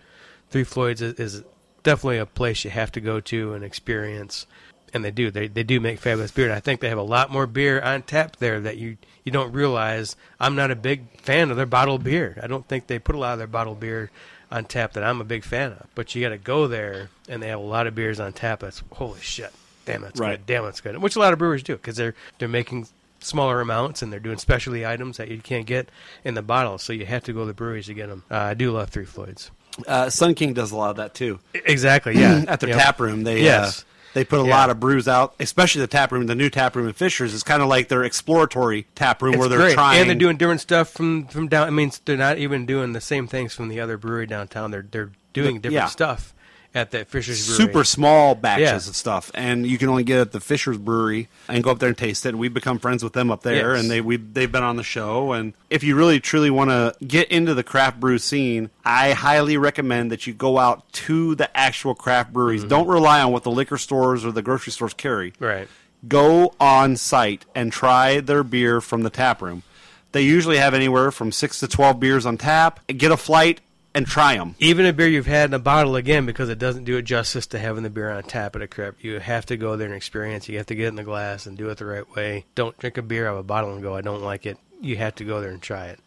[0.49, 1.43] Three Floyds is, is
[1.83, 4.47] definitely a place you have to go to and experience.
[4.93, 5.29] And they do.
[5.29, 6.45] They they do make fabulous beer.
[6.45, 9.31] And I think they have a lot more beer on tap there that you you
[9.31, 10.15] don't realize.
[10.39, 12.39] I'm not a big fan of their bottled beer.
[12.41, 14.09] I don't think they put a lot of their bottled beer
[14.51, 15.87] on tap that I'm a big fan of.
[15.95, 18.61] But you got to go there, and they have a lot of beers on tap.
[18.61, 19.51] That's holy shit.
[19.85, 20.37] Damn, that's Right.
[20.37, 20.45] good.
[20.45, 20.97] Damn, that's good.
[21.01, 22.87] Which a lot of brewers do because they're they're making
[23.19, 25.89] smaller amounts and they're doing specialty items that you can't get
[26.23, 26.77] in the bottle.
[26.77, 28.23] So you have to go to the breweries to get them.
[28.31, 29.51] Uh, I do love Three Floyds.
[29.87, 31.39] Uh, Sun King does a lot of that too.
[31.53, 32.17] Exactly.
[32.17, 32.45] Yeah.
[32.47, 32.77] At their Yep.
[32.79, 33.81] tap room, they Yes.
[33.81, 34.55] uh, they put a Yeah.
[34.55, 36.25] lot of brews out, especially the tap room.
[36.27, 39.49] The new tap room in Fishers is kind of like their exploratory tap room where
[39.49, 39.73] they're great.
[39.73, 39.99] trying.
[40.01, 41.67] and they're doing different stuff from from down.
[41.67, 44.71] I mean, they're not even doing the same things from the other brewery downtown.
[44.71, 45.85] They're they're doing different Yeah.
[45.87, 46.33] stuff
[46.75, 47.57] at that Fisher's Brewery.
[47.65, 48.89] super small batches Yeah.
[48.89, 51.79] of stuff, and you can only get it at the Fisher's Brewery and go up
[51.79, 52.29] there and taste it.
[52.29, 53.81] And we've become friends with them up there, Yes.
[53.81, 55.31] and they we they've been on the show.
[55.31, 59.57] And if you really truly want to get into the craft brew scene, I highly
[59.57, 62.61] recommend that you go out to the actual craft breweries.
[62.61, 62.69] Mm-hmm.
[62.69, 65.33] Don't rely on what the liquor stores or the grocery stores carry.
[65.39, 65.67] Right.
[66.07, 69.63] Go on site and try their beer from the tap room.
[70.11, 72.79] They usually have anywhere from six to twelve beers on tap.
[72.87, 73.59] Get a flight
[73.95, 74.53] and try them.
[74.59, 77.47] Even a beer you've had in a bottle again because it doesn't do it justice
[77.47, 78.95] to having the beer on tap at a crib.
[79.01, 80.47] You have to go there and experience.
[80.47, 82.45] You have to get in the glass and do it the right way.
[82.53, 84.57] Don't drink a beer out of a bottle and go, I don't like it.
[84.81, 85.99] You have to go there and try it.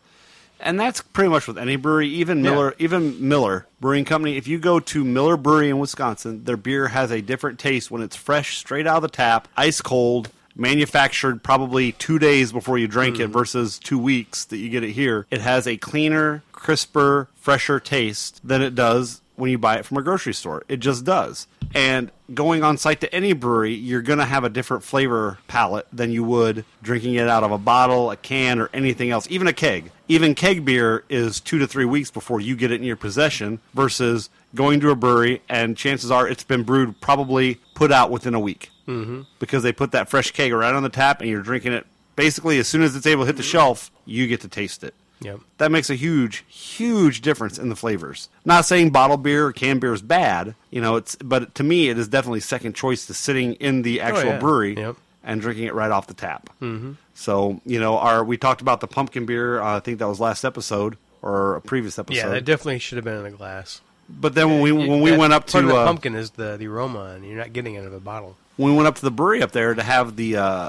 [0.61, 2.51] And that's pretty much with any brewery, even Yeah.
[2.51, 4.37] Miller, even Miller Brewing Company.
[4.37, 8.03] If you go to Miller Brewery in Wisconsin, their beer has a different taste when
[8.03, 12.89] it's fresh, straight out of the tap, ice cold, manufactured probably two days before you
[12.89, 13.33] drink it mm.
[13.33, 15.27] versus two weeks that you get it here.
[15.31, 19.97] It has a cleaner, crisper, fresher taste than it does when you buy it from
[19.97, 20.65] a grocery store.
[20.69, 21.47] It just does.
[21.75, 25.87] And going on site to any brewery, you're going to have a different flavor palette
[25.93, 29.47] than you would drinking it out of a bottle, a can, or anything else, even
[29.47, 29.93] a keg.
[30.09, 33.61] Even keg beer is two to three weeks before you get it in your possession
[33.75, 38.35] versus going to a brewery and chances are it's been brewed, probably put out within
[38.35, 38.71] a week.
[38.89, 39.23] Mm-hmm.
[39.39, 41.87] Because they put that fresh keg right on the tap and you're drinking it
[42.17, 44.95] basically as soon as it's able to hit the shelf, you get to taste it.
[45.21, 45.41] Yep.
[45.59, 48.29] That makes a huge, huge difference in the flavors.
[48.45, 51.89] Not saying bottled beer or canned beer is bad, you know, it's but to me
[51.89, 54.39] it is definitely second choice to sitting in the actual yeah.
[54.39, 54.97] brewery Yep.
[55.25, 56.51] and drinking it right off the tap.
[56.63, 56.93] Mm-hmm.
[57.15, 59.61] So you know, our we talked about the pumpkin beer.
[59.61, 60.97] Uh, I think that was last episode.
[61.21, 62.17] or a previous episode.
[62.19, 63.81] Yeah, that definitely should have been in a glass.
[64.09, 66.69] but then when we when we went up to the uh, pumpkin is the, the
[66.69, 68.37] aroma, and you're not getting it out of a bottle.
[68.59, 70.69] When we went up to the brewery up there to have the uh,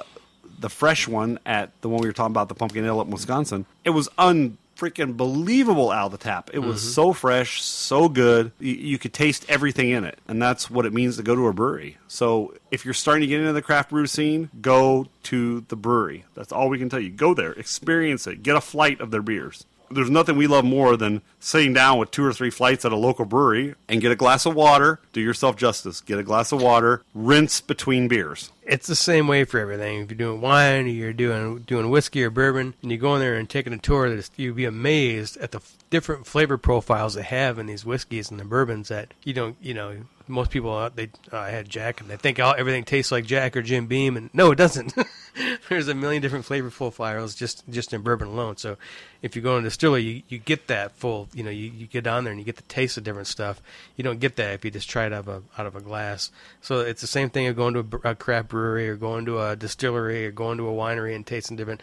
[0.60, 3.12] the fresh one at the one we were talking about, the pumpkin ale up in
[3.12, 6.52] Wisconsin, it was unfreaking believable out of the tap.
[6.54, 8.52] It was so fresh, so good.
[8.60, 11.48] You, you could taste everything in it, and that's what it means to go to
[11.48, 11.98] a brewery.
[12.08, 16.26] So if you're starting to get into the craft brew scene, go to the brewery.
[16.36, 17.10] That's all we can tell you.
[17.10, 20.96] Go there, experience it, get a flight of their beers there's nothing we love more
[20.98, 24.16] than sitting down with two or three flights at a local brewery and get a
[24.16, 25.00] glass of water.
[25.14, 26.02] Do yourself justice.
[26.02, 27.04] Get a glass of water.
[27.14, 28.52] Rinse between beers.
[28.70, 30.02] It's the same way for everything.
[30.02, 33.20] If you're doing wine, or you're doing doing whiskey or bourbon, and you go in
[33.20, 35.60] there and taking a tour, you'd be amazed at the
[35.90, 39.74] different flavor profiles they have in these whiskeys and the bourbons that you don't, you
[39.74, 39.98] know,
[40.30, 43.58] most people uh, they uh, I had Jack and they think everything tastes like Jack
[43.58, 44.94] or Jim Beam, and no, it doesn't.
[45.70, 48.58] There's a million different flavor profiles just just in bourbon alone.
[48.58, 48.78] So
[49.22, 51.28] if you go in a distillery, you, you get that full.
[51.34, 53.62] You know, you, you get on there and you get the taste of different stuff.
[53.96, 55.82] You don't get that if you just try it out of a out of a
[55.82, 56.32] glass.
[56.62, 59.40] So it's the same thing of going to a, a craft brewery or going to
[59.40, 61.82] a distillery or going to a winery and tasting different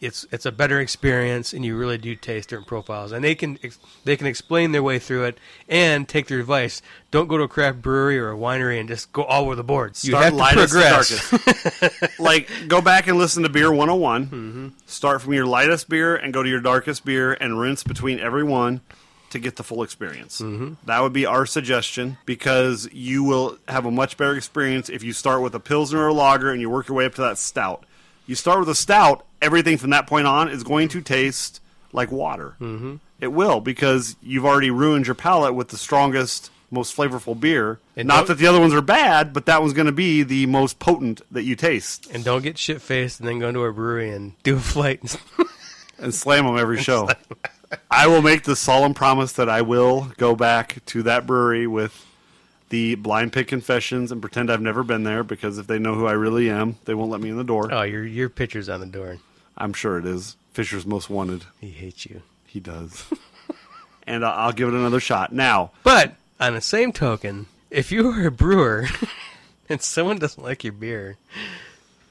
[0.00, 3.12] it's it's a better experience and you really do taste different profiles.
[3.12, 5.38] And they can ex- they can explain their way through it
[5.68, 6.80] and take their advice.
[7.10, 9.64] Don't go to a craft brewery or a winery and just go all over the
[9.64, 12.18] boards you have to progress.
[12.18, 14.26] like, go back and listen to Beer 101.
[14.26, 14.68] Mm-hmm.
[14.86, 18.44] Start from your lightest beer and go to your darkest beer and rinse between every
[18.44, 18.80] one
[19.30, 20.40] to get the full experience.
[20.40, 20.74] Mm-hmm.
[20.86, 25.12] That would be our suggestion because you will have a much better experience if you
[25.12, 27.38] start with a Pilsner or a lager and you work your way up to that
[27.38, 27.84] stout.
[28.26, 31.60] You start with a stout, everything from that point on is going to taste
[31.92, 32.56] like water.
[32.60, 32.96] Mm-hmm.
[33.20, 37.80] It will because you've already ruined your palate with the strongest, most flavorful beer.
[37.96, 40.46] And Not that the other ones are bad, but that one's going to be the
[40.46, 43.72] most potent that you taste and don't get shit faced and then go into a
[43.72, 45.00] brewery and do a flight
[46.00, 47.08] and slam them every show.
[47.90, 52.06] I will make the solemn promise that I will go back to that brewery with
[52.70, 56.06] the blind pig confessions and pretend I've never been there because if they know who
[56.06, 57.68] I really am, they won't let me in the door.
[57.72, 59.18] oh your your picture's on the door
[59.58, 60.36] I'm sure it is.
[60.52, 61.44] Fisher's most wanted.
[61.60, 63.04] he hates you He does.
[64.06, 65.32] and I- I'll give it another shot.
[65.32, 68.86] Now, but on the same token if you are a brewer
[69.68, 71.16] and someone doesn't like your beer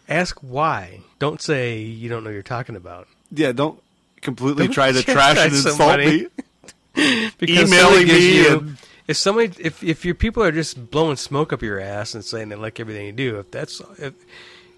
[0.07, 3.81] ask why don't say you don't know what you're talking about yeah, don't
[4.21, 6.27] completely Don't try to trash and insult somebody.
[6.95, 7.31] me.
[7.37, 8.77] because Emailing me you- and-
[9.07, 12.49] if somebody if if your people are just blowing smoke up your ass and saying
[12.49, 14.13] they like everything you do if that's if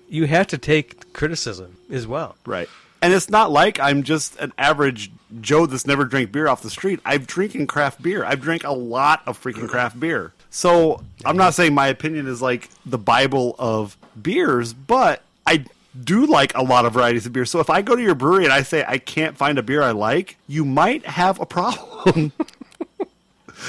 [0.08, 2.70] you have to take criticism as well Right.
[3.02, 6.70] And it's not like I'm just an average Joe that's never drank beer off the
[6.70, 7.00] street.
[7.04, 8.24] I've drinking craft beer.
[8.24, 10.34] I've drank a lot of freaking craft beer.
[10.52, 15.66] So I'm not saying my opinion is like the Bible of beers, but I
[16.00, 17.46] do like a lot of varieties of beer.
[17.46, 19.82] So if I go to your brewery and I say I can't find a beer
[19.82, 22.32] I like, you might have a problem.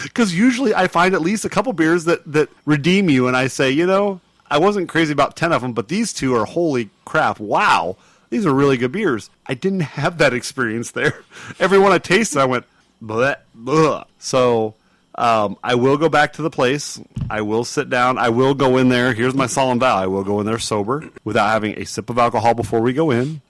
[0.04, 3.48] Because usually I find at least a couple beers that, that redeem you, and I
[3.48, 4.20] say, you know,
[4.50, 7.40] I wasn't crazy about 10 of them, but these two are holy crap.
[7.40, 7.96] Wow.
[8.30, 9.28] These are really good beers.
[9.46, 11.24] I didn't have that experience there.
[11.60, 12.64] Every one I tasted, I went,
[13.02, 14.04] bleh, bleh.
[14.18, 14.74] So
[15.16, 17.00] um, I will go back to the place.
[17.28, 18.18] I will sit down.
[18.18, 19.12] I will go in there.
[19.12, 22.18] Here's my solemn vow I will go in there sober without having a sip of
[22.18, 23.42] alcohol before we go in.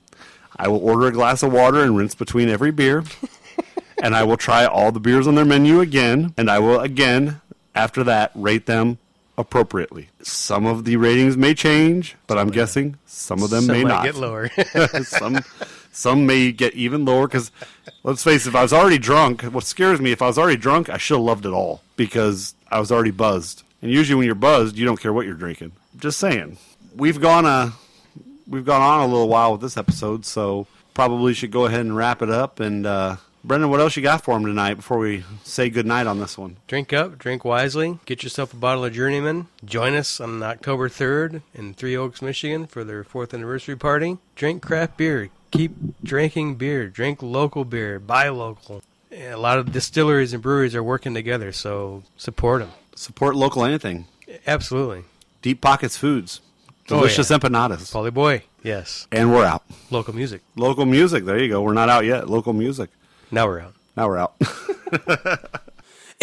[0.56, 3.04] I will order a glass of water and rinse between every beer.
[4.02, 6.34] and I will try all the beers on their menu again.
[6.36, 7.40] And I will again,
[7.74, 8.98] after that, rate them
[9.38, 10.08] appropriately.
[10.22, 14.04] Some of the ratings may change, but I'm guessing some of them Some may not.
[14.04, 14.50] get lower
[15.04, 15.40] some
[15.92, 17.50] some may get even lower because
[18.02, 20.56] let's face it, if I was already drunk, what scares me if I was already
[20.56, 23.62] drunk, I should have loved it all because I was already buzzed.
[23.82, 25.72] And usually when you're buzzed, you don't care what you're drinking.
[25.96, 26.56] Just saying.
[26.96, 27.72] We've gone a
[28.48, 31.94] we've gone on a little while with this episode, so probably should go ahead and
[31.96, 32.60] wrap it up.
[32.60, 36.20] And uh, Brendan, what else you got for him tonight before we say goodnight on
[36.20, 36.56] this one?
[36.68, 41.42] drink up drink wisely get yourself a bottle of journeyman join us on october 3rd
[41.52, 45.72] in three oaks michigan for their fourth anniversary party drink craft beer keep
[46.02, 48.82] drinking beer drink local beer buy local
[49.12, 54.06] a lot of distilleries and breweries are working together so support them Support local anything.
[54.46, 55.04] absolutely
[55.40, 56.40] Deep Pockets Foods.
[56.90, 57.38] Oh, Delicious yeah.
[57.38, 57.90] empanadas.
[57.92, 59.06] Polly Boy, yes.
[59.10, 59.64] And we're out.
[59.90, 60.42] Local music.
[60.56, 61.24] Local music.
[61.24, 61.62] There you go.
[61.62, 62.28] We're not out yet.
[62.28, 62.90] Local music.
[63.30, 63.74] Now we're out.
[63.96, 64.34] Now we're out.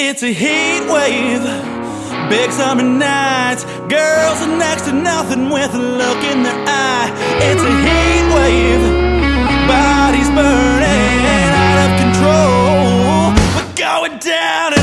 [0.01, 1.43] It's a heat wave,
[2.29, 3.65] big summer nights.
[3.65, 7.11] Girls are next to nothing with a look in their eye.
[7.41, 8.98] It's a heat wave,
[9.69, 11.21] bodies burning
[11.65, 13.37] out of control.
[13.55, 14.78] We're going down